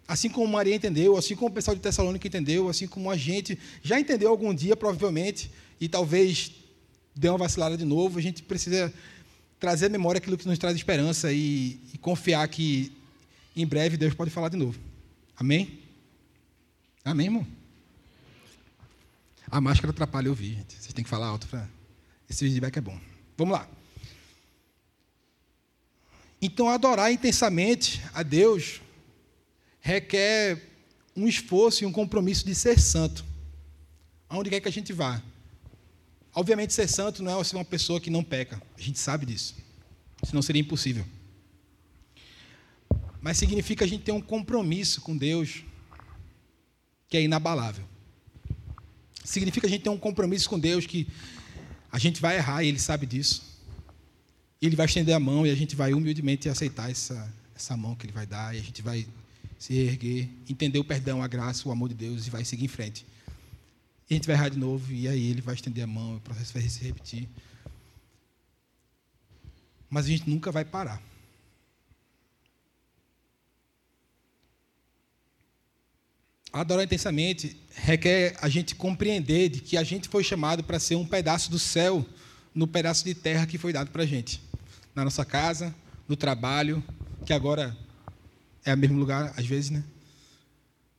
Assim 0.08 0.30
como 0.30 0.48
Maria 0.48 0.76
entendeu, 0.76 1.18
assim 1.18 1.36
como 1.36 1.50
o 1.50 1.54
pessoal 1.54 1.76
de 1.76 1.82
Tessalônica 1.82 2.26
entendeu, 2.26 2.70
assim 2.70 2.88
como 2.88 3.12
a 3.12 3.18
gente 3.18 3.60
já 3.84 4.00
entendeu 4.00 4.30
algum 4.30 4.54
dia, 4.54 4.76
provavelmente, 4.76 5.52
e 5.82 5.90
talvez 5.90 6.52
dê 7.14 7.28
uma 7.28 7.38
vacilada 7.38 7.76
de 7.76 7.84
novo, 7.84 8.18
a 8.18 8.22
gente 8.22 8.42
precisa 8.42 8.94
trazer 9.60 9.88
à 9.88 9.90
memória 9.90 10.20
aquilo 10.20 10.38
que 10.38 10.48
nos 10.48 10.58
traz 10.58 10.76
esperança 10.76 11.34
e, 11.34 11.80
e 11.94 11.98
confiar 11.98 12.48
que 12.48 12.92
em 13.56 13.66
breve 13.66 13.98
Deus 13.98 14.14
pode 14.14 14.32
falar 14.32 14.50
de 14.50 14.56
novo. 14.56 14.80
Amém? 15.36 15.80
Amém, 17.04 17.28
irmão? 17.28 17.48
A 19.50 19.60
máscara 19.60 19.92
atrapalha 19.92 20.30
ouvir, 20.30 20.56
gente. 20.56 20.74
Vocês 20.74 20.94
têm 20.94 21.04
que 21.04 21.10
falar 21.10 21.28
alto. 21.28 21.48
Pra... 21.48 21.68
Esse 22.30 22.46
feedback 22.46 22.78
é 22.78 22.82
bom. 22.82 23.00
Vamos 23.38 23.54
lá. 23.54 23.68
Então, 26.42 26.70
adorar 26.70 27.12
intensamente 27.12 28.02
a 28.14 28.24
Deus 28.24 28.82
requer 29.88 30.62
um 31.16 31.26
esforço 31.30 31.84
e 31.84 31.88
um 31.88 31.94
compromisso 31.94 32.46
de 32.46 32.54
ser 32.54 32.78
santo. 32.78 33.24
Aonde 34.28 34.50
quer 34.50 34.60
que 34.60 34.68
a 34.68 34.72
gente 34.72 34.92
vá. 34.92 35.24
Obviamente, 36.36 36.74
ser 36.74 36.90
santo 36.90 37.24
não 37.24 37.40
é 37.40 37.44
ser 37.46 37.56
uma 37.56 37.64
pessoa 37.64 38.02
que 38.02 38.10
não 38.10 38.22
peca. 38.22 38.62
A 38.78 38.82
gente 38.82 39.00
sabe 39.00 39.26
disso. 39.26 39.56
Senão 40.24 40.42
seria 40.42 40.62
impossível. 40.62 41.06
Mas 43.22 43.38
significa 43.38 43.86
a 43.86 43.88
gente 43.88 44.04
ter 44.04 44.12
um 44.12 44.20
compromisso 44.22 45.00
com 45.00 45.16
Deus 45.16 45.64
que 47.08 47.16
é 47.16 47.22
inabalável. 47.22 47.86
Significa 49.24 49.68
a 49.68 49.70
gente 49.70 49.84
ter 49.84 49.90
um 49.90 49.98
compromisso 49.98 50.50
com 50.50 50.60
Deus 50.60 50.86
que 50.86 51.08
a 51.90 51.98
gente 51.98 52.20
vai 52.20 52.36
errar 52.36 52.62
e 52.62 52.68
Ele 52.68 52.80
sabe 52.80 53.06
disso. 53.06 53.42
Ele 54.62 54.76
vai 54.76 54.86
estender 54.86 55.16
a 55.16 55.20
mão 55.20 55.48
e 55.48 55.50
a 55.50 55.56
gente 55.56 55.78
vai 55.78 55.94
humildemente 55.94 56.50
aceitar 56.50 56.92
essa, 56.92 57.34
essa 57.56 57.78
mão 57.78 57.96
que 57.96 58.06
Ele 58.06 58.14
vai 58.14 58.26
dar 58.26 58.54
e 58.54 58.60
a 58.60 58.62
gente 58.62 58.82
vai 58.82 59.08
se 59.58 59.74
erguer, 59.74 60.30
entender 60.50 60.80
o 60.80 60.84
perdão, 60.84 61.22
a 61.22 61.28
graça, 61.28 61.68
o 61.68 61.72
amor 61.72 61.90
de 61.90 61.96
Deus 61.96 62.28
e 62.28 62.30
vai 62.30 62.46
seguir 62.46 62.66
em 62.66 62.70
frente. 62.70 63.06
E 64.10 64.14
a 64.14 64.18
gente 64.18 64.28
vai 64.28 64.36
errar 64.36 64.50
de 64.50 64.58
novo, 64.58 64.94
e 64.94 65.08
aí 65.08 65.30
ele 65.30 65.42
vai 65.42 65.56
estender 65.56 65.84
a 65.84 65.88
mão, 65.88 66.16
o 66.16 66.22
processo 66.22 66.54
vai 66.54 66.62
se 66.64 66.84
repetir. 66.84 67.28
Mas 69.90 70.06
a 70.06 70.10
gente 70.10 70.30
nunca 70.30 70.52
vai 70.52 70.64
parar. 70.64 71.02
Adorar 76.54 76.86
intensamente 76.86 77.58
requer 77.76 78.38
a 78.42 78.48
gente 78.50 78.74
compreender 78.76 79.50
de 79.50 79.62
que 79.62 79.78
a 79.78 79.84
gente 79.84 80.08
foi 80.08 80.24
chamado 80.24 80.64
para 80.64 80.80
ser 80.80 80.96
um 80.96 81.06
pedaço 81.06 81.52
do 81.52 81.60
céu 81.60 82.06
no 82.56 82.66
pedaço 82.66 83.04
de 83.06 83.14
terra 83.14 83.46
que 83.46 83.58
foi 83.58 83.72
dado 83.72 83.92
para 83.92 84.04
a 84.04 84.06
gente. 84.06 84.42
Na 84.96 85.04
nossa 85.04 85.24
casa, 85.24 85.76
no 86.08 86.16
trabalho, 86.16 86.84
que 87.26 87.34
agora 87.34 87.78
é 88.68 88.74
o 88.74 88.78
mesmo 88.78 89.00
lugar, 89.00 89.34
às 89.38 89.46
vezes, 89.46 89.70
né? 89.70 89.82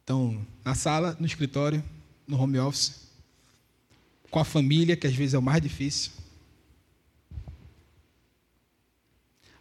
Então, 0.02 0.46
na 0.64 0.74
sala, 0.74 1.14
no 1.20 1.26
escritório, 1.26 1.84
no 2.26 2.40
home 2.40 2.58
office, 2.58 3.08
com 4.30 4.38
a 4.38 4.44
família, 4.44 4.96
que 4.96 5.06
às 5.06 5.14
vezes 5.14 5.34
é 5.34 5.38
o 5.38 5.42
mais 5.42 5.60
difícil. 5.60 6.12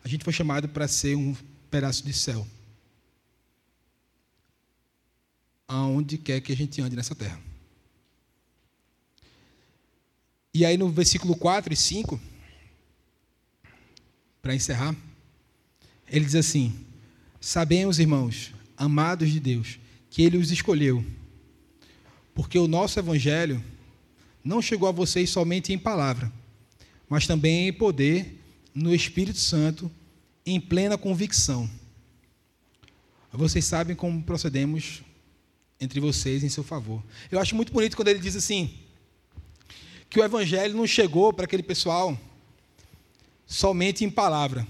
A 0.02 0.08
gente 0.08 0.24
foi 0.24 0.32
chamado 0.32 0.70
para 0.70 0.88
ser 0.88 1.17
um 1.17 1.36
pedaço 1.70 2.06
de 2.06 2.13
céu. 2.13 2.48
Aonde 5.67 6.17
quer 6.17 6.39
que 6.39 6.54
a 6.54 6.56
gente 6.56 6.82
ande 6.82 6.96
nessa 6.96 7.13
terra. 7.13 7.41
E 10.54 10.65
aí 10.65 10.78
no 10.78 10.89
versículo 10.89 11.36
4 11.36 11.74
e 11.74 11.76
5, 11.76 12.17
para 14.41 14.56
encerrar, 14.56 14.96
ele 16.08 16.24
diz 16.24 16.36
assim: 16.36 16.88
Sabemos, 17.39 18.00
irmãos, 18.00 18.52
amados 18.76 19.32
de 19.32 19.39
Deus, 19.39 19.80
que 20.10 20.21
Ele 20.21 20.38
os 20.38 20.52
escolheu 20.52 21.04
porque 22.38 22.60
o 22.60 22.67
nosso 22.67 23.00
evangelho 23.00 23.63
não 24.43 24.62
chegou 24.62 24.88
a 24.88 24.91
vocês 24.91 25.28
somente 25.28 25.73
em 25.73 25.78
palavra, 25.78 26.32
mas 27.10 27.26
também 27.26 27.67
em 27.67 27.73
poder, 27.73 28.39
no 28.76 28.93
Espírito 28.93 29.39
Santo, 29.39 29.89
em 30.45 30.62
plena 30.62 31.00
convicção. 31.00 31.67
Vocês 33.34 33.65
sabem 33.65 33.95
como 33.95 34.21
procedemos 34.21 35.02
entre 35.82 36.00
vocês 36.00 36.43
em 36.43 36.50
seu 36.50 36.63
favor. 36.63 37.04
Eu 37.32 37.39
acho 37.39 37.56
muito 37.56 37.73
bonito 37.73 37.95
quando 37.95 38.10
ele 38.10 38.19
diz 38.19 38.36
assim: 38.36 38.71
que 40.08 40.19
o 40.19 40.23
evangelho 40.23 40.76
não 40.76 40.86
chegou 40.86 41.34
para 41.34 41.45
aquele 41.45 41.63
pessoal 41.63 42.15
somente 43.47 44.06
em 44.06 44.12
palavra, 44.12 44.67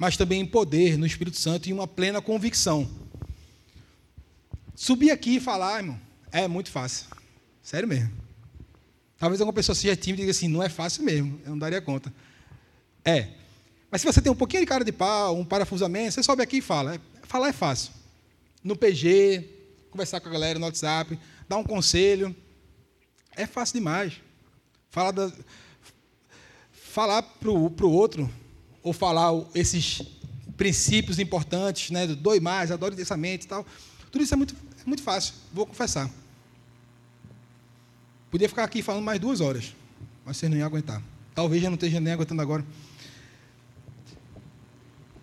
mas 0.00 0.16
também 0.16 0.40
em 0.40 0.46
poder, 0.46 0.96
no 0.96 1.04
Espírito 1.04 1.36
Santo 1.36 1.68
e 1.68 1.74
uma 1.74 1.86
plena 1.86 2.22
convicção. 2.22 2.88
Subir 4.74 5.10
aqui 5.10 5.36
e 5.36 5.40
falar, 5.40 5.80
irmão, 5.80 6.00
é 6.32 6.48
muito 6.48 6.70
fácil. 6.70 7.06
Sério 7.62 7.86
mesmo. 7.86 8.10
Talvez 9.18 9.42
alguma 9.42 9.52
pessoa 9.52 9.76
seja 9.76 9.94
tímida 9.94 10.22
e 10.22 10.24
diga 10.24 10.30
assim, 10.30 10.48
não 10.48 10.62
é 10.62 10.70
fácil 10.70 11.04
mesmo, 11.04 11.38
eu 11.44 11.50
não 11.50 11.58
daria 11.58 11.82
conta. 11.82 12.10
É. 13.04 13.28
Mas 13.90 14.00
se 14.00 14.06
você 14.06 14.22
tem 14.22 14.32
um 14.32 14.34
pouquinho 14.34 14.62
de 14.62 14.66
cara 14.66 14.82
de 14.82 14.90
pau, 14.90 15.36
um 15.36 15.44
parafusamento, 15.44 16.12
você 16.12 16.22
sobe 16.22 16.42
aqui 16.42 16.56
e 16.56 16.62
fala. 16.62 16.94
É, 16.94 17.00
falar 17.24 17.50
é 17.50 17.52
fácil. 17.52 17.92
No 18.64 18.74
PG, 18.74 19.50
conversar 19.90 20.18
com 20.20 20.30
a 20.30 20.32
galera 20.32 20.58
no 20.58 20.64
WhatsApp, 20.64 21.18
dar 21.46 21.58
um 21.58 21.64
conselho. 21.64 22.34
É 23.32 23.44
fácil 23.44 23.74
demais. 23.74 24.14
Falar, 24.88 25.10
da, 25.10 25.30
falar 26.72 27.20
para 27.20 27.50
o 27.50 27.92
outro, 27.92 28.30
ou 28.82 28.92
falar 28.92 29.32
esses 29.54 30.02
princípios 30.56 31.18
importantes, 31.18 31.90
né, 31.90 32.06
do 32.06 32.14
doe 32.14 32.40
mais, 32.40 32.70
adore 32.70 32.94
intensamente 32.94 33.46
e 33.46 33.48
tal. 33.48 33.66
Tudo 34.10 34.22
isso 34.22 34.34
é 34.34 34.36
muito, 34.36 34.54
é 34.54 34.86
muito 34.86 35.02
fácil, 35.02 35.34
vou 35.52 35.66
confessar. 35.66 36.10
Podia 38.30 38.48
ficar 38.48 38.64
aqui 38.64 38.82
falando 38.82 39.04
mais 39.04 39.18
duas 39.18 39.40
horas, 39.40 39.74
mas 40.24 40.36
vocês 40.36 40.50
não 40.50 40.58
iam 40.58 40.66
aguentar. 40.66 41.02
Talvez 41.34 41.62
já 41.62 41.68
não 41.68 41.74
esteja 41.74 41.98
nem 42.00 42.12
aguentando 42.12 42.42
agora. 42.42 42.64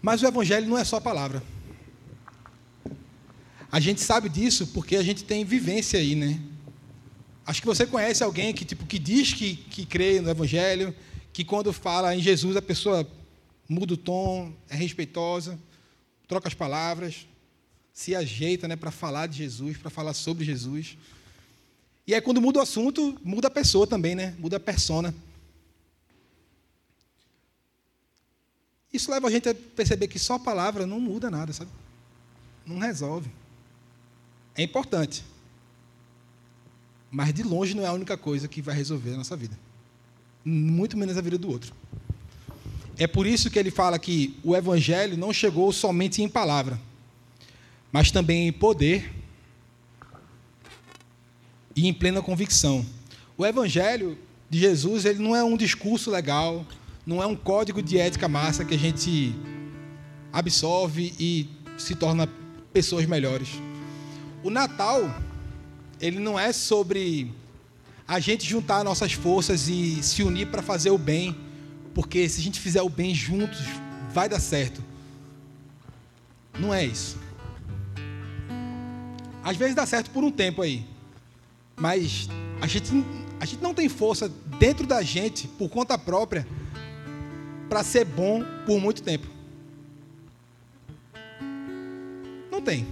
Mas 0.01 0.21
o 0.21 0.27
Evangelho 0.27 0.67
não 0.67 0.77
é 0.77 0.83
só 0.83 0.99
palavra. 0.99 1.41
A 3.71 3.79
gente 3.79 4.01
sabe 4.01 4.29
disso 4.29 4.67
porque 4.67 4.95
a 4.95 5.03
gente 5.03 5.23
tem 5.23 5.43
vivência 5.43 5.99
aí, 5.99 6.15
né? 6.15 6.39
Acho 7.45 7.61
que 7.61 7.67
você 7.67 7.85
conhece 7.85 8.23
alguém 8.23 8.53
que, 8.53 8.65
tipo, 8.65 8.85
que 8.85 8.99
diz 8.99 9.33
que, 9.33 9.55
que 9.55 9.85
crê 9.85 10.19
no 10.19 10.29
Evangelho, 10.29 10.93
que 11.31 11.43
quando 11.43 11.71
fala 11.71 12.15
em 12.15 12.19
Jesus 12.19 12.57
a 12.57 12.61
pessoa 12.61 13.07
muda 13.67 13.93
o 13.93 13.97
tom, 13.97 14.53
é 14.69 14.75
respeitosa, 14.75 15.60
troca 16.27 16.48
as 16.48 16.54
palavras, 16.54 17.27
se 17.94 18.15
ajeita 18.15 18.67
né, 18.67 18.75
para 18.75 18.91
falar 18.91 19.27
de 19.27 19.37
Jesus, 19.37 19.77
para 19.77 19.89
falar 19.89 20.13
sobre 20.13 20.46
Jesus. 20.46 20.98
E 22.06 22.13
aí, 22.13 22.21
quando 22.21 22.41
muda 22.41 22.60
o 22.60 22.62
assunto, 22.62 23.19
muda 23.23 23.48
a 23.48 23.52
pessoa 23.52 23.85
também, 23.85 24.15
né? 24.15 24.35
Muda 24.39 24.58
a 24.58 24.60
persona. 24.60 25.13
Isso 28.94 29.12
leva 29.12 29.27
a 29.27 29.31
gente 29.31 29.50
a 29.50 29.54
perceber 29.54 30.08
que 30.08 30.17
só 30.17 30.35
a 30.35 30.39
palavra 30.39 30.85
não 30.85 31.00
muda 31.00 31.29
nada, 31.29 31.52
sabe? 31.52 31.69
Não 32.65 32.79
resolve. 32.79 33.29
É 34.56 34.63
importante. 34.63 35.23
Mas 37.12 37.33
de 37.33 37.44
longe 37.44 37.73
não 37.73 37.83
é 37.83 37.87
a 37.87 37.94
única 37.94 38.17
coisa 38.17 38.48
que 38.48 38.62
vai 38.62 38.75
resolver 38.75 39.13
a 39.13 39.17
nossa 39.17 39.35
vida. 39.35 39.58
Muito 40.44 40.98
menos 40.98 41.17
a 41.17 41.21
vida 41.21 41.37
do 41.37 41.50
outro. 41.50 41.73
É 43.00 43.06
por 43.06 43.27
isso 43.27 43.50
que 43.50 43.60
ele 43.60 43.69
fala 43.69 44.00
que 44.00 44.35
o 44.43 44.56
evangelho 44.56 45.15
não 45.15 45.31
chegou 45.31 45.71
somente 45.71 46.21
em 46.21 46.27
palavra, 46.27 46.79
mas 47.91 48.10
também 48.10 48.48
em 48.48 48.52
poder 48.52 49.13
e 51.75 51.87
em 51.87 51.93
plena 51.93 52.21
convicção. 52.21 52.83
O 53.37 53.45
evangelho 53.45 54.17
de 54.50 54.60
Jesus, 54.60 55.06
ele 55.06 55.19
não 55.19 55.35
é 55.35 55.43
um 55.43 55.56
discurso 55.56 56.10
legal, 56.10 56.65
não 57.06 57.21
é 57.21 57.27
um 57.27 57.35
código 57.35 57.81
de 57.83 58.00
ética 58.00 58.27
massa 58.27 58.65
que 58.65 58.73
a 58.73 58.79
gente 58.79 59.35
absorve 60.33 61.13
e 61.19 61.48
se 61.77 61.93
torna 61.93 62.27
pessoas 62.73 63.06
melhores. 63.06 63.50
O 64.43 64.50
Natal, 64.50 65.15
ele 66.02 66.19
não 66.19 66.39
é 66.39 66.52
sobre 66.52 67.31
a 68.08 68.19
gente 68.19 68.48
juntar 68.48 68.83
nossas 68.83 69.13
forças 69.13 69.67
e 69.67 70.02
se 70.02 70.23
unir 70.23 70.48
para 70.48 70.62
fazer 70.62 70.89
o 70.89 70.98
bem, 70.98 71.35
porque 71.94 72.27
se 72.27 72.40
a 72.40 72.44
gente 72.44 72.60
fizer 72.60 72.81
o 72.81 72.90
bem 72.90 73.13
juntos, 73.13 73.60
vai 74.13 74.27
dar 74.29 74.40
certo. 74.40 74.83
Não 76.60 76.73
é 76.73 76.85
isso. 76.85 77.17
Às 79.44 79.56
vezes 79.58 79.75
dá 79.75 79.85
certo 79.85 80.10
por 80.12 80.23
um 80.23 80.31
tempo 80.31 80.62
aí, 80.62 80.85
mas 81.75 82.27
a 82.62 82.67
gente, 82.67 82.92
a 83.40 83.46
gente 83.46 83.62
não 83.62 83.73
tem 83.73 83.88
força 83.88 84.29
dentro 84.60 84.85
da 84.85 85.02
gente, 85.02 85.48
por 85.48 85.69
conta 85.69 85.98
própria, 85.98 86.46
para 87.69 87.83
ser 87.83 88.06
bom 88.06 88.44
por 88.65 88.79
muito 88.79 89.02
tempo. 89.02 89.38
tem. 92.67 92.85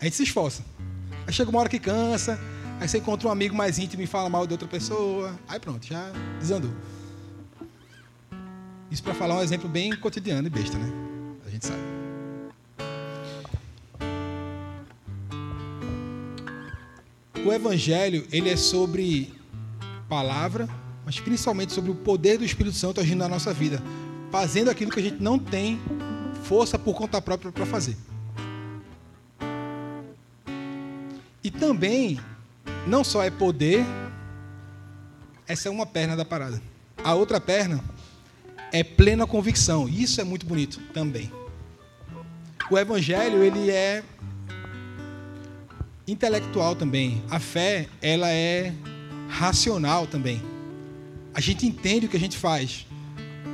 A 0.00 0.04
gente 0.04 0.16
se 0.16 0.24
esforça. 0.24 0.64
Aí 1.24 1.32
chega 1.32 1.48
uma 1.48 1.60
hora 1.60 1.68
que 1.68 1.78
cansa, 1.78 2.38
aí 2.80 2.88
você 2.88 2.98
encontra 2.98 3.28
um 3.28 3.30
amigo 3.30 3.54
mais 3.54 3.78
íntimo 3.78 4.02
e 4.02 4.06
fala 4.06 4.28
mal 4.28 4.44
de 4.44 4.54
outra 4.54 4.66
pessoa. 4.66 5.38
Aí 5.46 5.60
pronto, 5.60 5.86
já 5.86 6.10
desandou. 6.40 6.72
Isso 8.90 9.02
para 9.02 9.14
falar 9.14 9.36
um 9.36 9.42
exemplo 9.42 9.68
bem 9.68 9.94
cotidiano 9.96 10.46
e 10.46 10.50
besta, 10.50 10.78
né? 10.78 10.90
A 11.46 11.50
gente 11.50 11.66
sabe. 11.66 11.80
O 17.44 17.52
evangelho, 17.52 18.26
ele 18.32 18.50
é 18.50 18.56
sobre 18.56 19.32
palavra, 20.08 20.68
mas 21.04 21.20
principalmente 21.20 21.72
sobre 21.72 21.90
o 21.90 21.94
poder 21.94 22.38
do 22.38 22.44
Espírito 22.44 22.76
Santo 22.76 23.00
agindo 23.00 23.18
na 23.18 23.28
nossa 23.28 23.52
vida, 23.52 23.82
fazendo 24.30 24.70
aquilo 24.70 24.90
que 24.90 25.00
a 25.00 25.02
gente 25.02 25.22
não 25.22 25.38
tem 25.38 25.80
força 26.44 26.78
por 26.78 26.94
conta 26.94 27.20
própria 27.20 27.52
para 27.52 27.66
fazer. 27.66 27.96
E 31.44 31.50
também, 31.50 32.20
não 32.86 33.04
só 33.04 33.22
é 33.22 33.30
poder, 33.30 33.84
essa 35.46 35.68
é 35.68 35.70
uma 35.70 35.86
perna 35.86 36.16
da 36.16 36.24
parada. 36.24 36.60
A 37.02 37.14
outra 37.14 37.40
perna 37.40 37.82
é 38.72 38.82
plena 38.82 39.26
convicção. 39.26 39.88
Isso 39.88 40.20
é 40.20 40.24
muito 40.24 40.46
bonito 40.46 40.80
também. 40.92 41.30
O 42.70 42.78
evangelho, 42.78 43.42
ele 43.42 43.70
é 43.70 44.02
intelectual 46.06 46.74
também. 46.74 47.22
A 47.30 47.38
fé, 47.38 47.88
ela 48.00 48.30
é 48.30 48.72
racional 49.28 50.06
também. 50.06 50.42
A 51.34 51.40
gente 51.40 51.66
entende 51.66 52.06
o 52.06 52.08
que 52.08 52.16
a 52.16 52.20
gente 52.20 52.36
faz. 52.36 52.86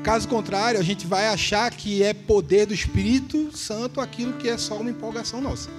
Caso 0.03 0.29
contrário, 0.29 0.79
a 0.79 0.83
gente 0.83 1.07
vai 1.07 1.29
achar 1.29 1.71
que 1.71 2.03
é 2.03 2.13
poder 2.13 2.67
do 2.67 2.75
Espírito 2.75 3.57
Santo 3.57 4.01
aquilo 4.01 4.35
que 4.35 4.49
é 4.49 4.59
só 4.59 4.77
uma 4.77 4.91
empolgação 4.91 5.41
nossa. 5.41 5.71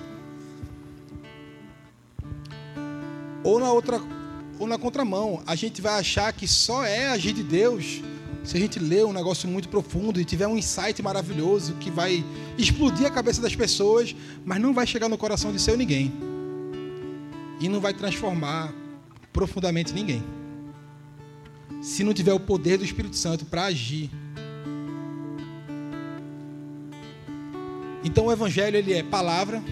Ou 3.43 3.59
na 3.59 3.71
outra, 3.71 4.01
ou 4.57 4.65
na 4.65 4.77
contramão, 4.77 5.43
a 5.45 5.55
gente 5.55 5.81
vai 5.81 5.99
achar 5.99 6.33
que 6.33 6.47
só 6.47 6.83
é 6.83 7.07
agir 7.09 7.33
de 7.33 7.43
Deus 7.43 8.01
se 8.45 8.55
a 8.55 8.59
gente 8.59 8.77
ler 8.77 9.05
um 9.05 9.11
negócio 9.11 9.49
muito 9.49 9.67
profundo 9.67 10.21
e 10.21 10.25
tiver 10.25 10.47
um 10.47 10.55
insight 10.55 11.01
maravilhoso 11.01 11.73
que 11.75 11.89
vai 11.89 12.23
explodir 12.57 13.07
a 13.07 13.09
cabeça 13.09 13.41
das 13.41 13.55
pessoas, 13.55 14.15
mas 14.45 14.61
não 14.61 14.73
vai 14.73 14.85
chegar 14.85 15.09
no 15.09 15.17
coração 15.17 15.51
de 15.51 15.59
seu 15.59 15.75
ninguém. 15.75 16.13
E 17.59 17.67
não 17.67 17.81
vai 17.81 17.93
transformar 17.93 18.71
profundamente 19.33 19.93
ninguém. 19.93 20.23
Se 21.81 22.03
não 22.03 22.13
tiver 22.13 22.33
o 22.33 22.39
poder 22.39 22.77
do 22.77 22.85
Espírito 22.85 23.15
Santo 23.15 23.45
para 23.45 23.65
agir. 23.65 24.11
Então 28.03 28.27
o 28.27 28.31
evangelho 28.31 28.77
ele 28.77 28.93
é 28.93 29.01
palavra, 29.01 29.63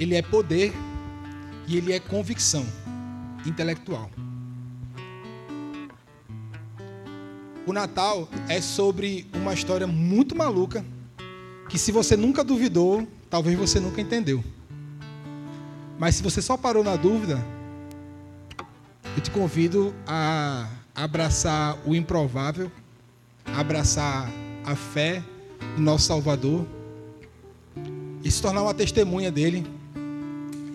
ele 0.00 0.16
é 0.16 0.22
poder 0.22 0.72
e 1.68 1.76
ele 1.76 1.92
é 1.92 2.00
convicção 2.00 2.66
intelectual. 3.46 4.10
O 7.66 7.72
Natal 7.72 8.28
é 8.48 8.60
sobre 8.60 9.26
uma 9.34 9.52
história 9.52 9.88
muito 9.88 10.36
maluca 10.36 10.84
que 11.68 11.76
se 11.76 11.90
você 11.90 12.16
nunca 12.16 12.44
duvidou, 12.44 13.04
talvez 13.28 13.58
você 13.58 13.80
nunca 13.80 14.00
entendeu. 14.00 14.42
Mas 15.98 16.14
se 16.14 16.22
você 16.22 16.40
só 16.40 16.56
parou 16.56 16.84
na 16.84 16.94
dúvida, 16.94 17.44
eu 19.16 19.20
te 19.20 19.32
convido 19.32 19.92
a 20.06 20.68
abraçar 20.94 21.76
o 21.84 21.92
improvável, 21.92 22.70
abraçar 23.44 24.30
a 24.64 24.76
fé 24.76 25.20
do 25.74 25.82
nosso 25.82 26.06
Salvador 26.06 26.64
e 28.22 28.30
se 28.30 28.40
tornar 28.40 28.62
uma 28.62 28.74
testemunha 28.74 29.32
dele 29.32 29.66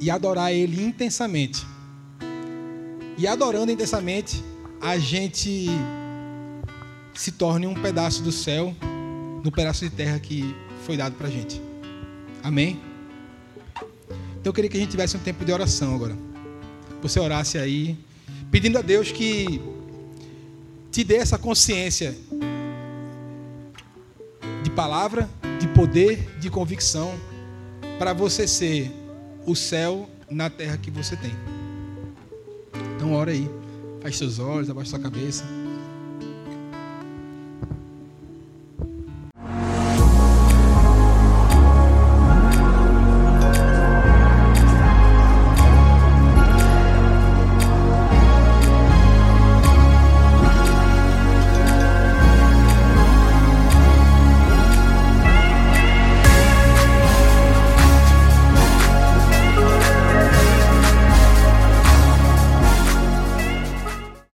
e 0.02 0.12
adorar 0.12 0.52
ele 0.52 0.84
intensamente. 0.84 1.66
E 3.18 3.26
adorando 3.26 3.72
intensamente, 3.72 4.44
a 4.82 4.98
gente 4.98 5.70
se 7.14 7.32
torne 7.32 7.68
um 7.68 7.74
pedaço 7.74 8.22
do 8.24 8.32
céu 8.32 8.76
no 9.44 9.52
pedaço 9.52 9.84
de 9.84 9.90
terra 9.90 10.20
que 10.20 10.56
foi 10.86 10.96
dado 10.96 11.16
para 11.16 11.28
a 11.28 11.32
gente. 11.32 11.62
Amém? 12.44 12.80
Então 14.40 14.50
eu 14.50 14.54
queria 14.54 14.70
que 14.70 14.78
a 14.78 14.80
gente 14.80 14.92
tivesse 14.92 15.16
um 15.18 15.20
tempo 15.20 15.44
de 15.46 15.52
oração 15.52 15.96
agora. 15.96 16.18
Você 17.02 17.20
orasse 17.20 17.58
aí, 17.58 17.98
pedindo 18.50 18.78
a 18.78 18.82
Deus 18.82 19.12
que 19.12 19.62
te 20.92 21.04
dê 21.04 21.16
essa 21.16 21.38
consciência 21.38 22.16
de 24.64 24.70
palavra, 24.72 25.30
de 25.60 25.68
poder, 25.70 26.38
de 26.40 26.50
convicção, 26.50 27.14
para 27.98 28.14
você 28.14 28.48
ser 28.48 28.92
o 29.46 29.56
céu 29.56 30.10
na 30.30 30.50
terra 30.50 30.78
que 30.78 30.92
você 30.92 31.16
tem. 31.16 31.32
Então 32.96 33.14
ora 33.14 33.32
aí, 33.32 33.50
feche 34.02 34.18
seus 34.20 34.40
olhos, 34.40 34.70
abaixe 34.70 34.90
sua 34.90 35.00
cabeça. 35.00 35.44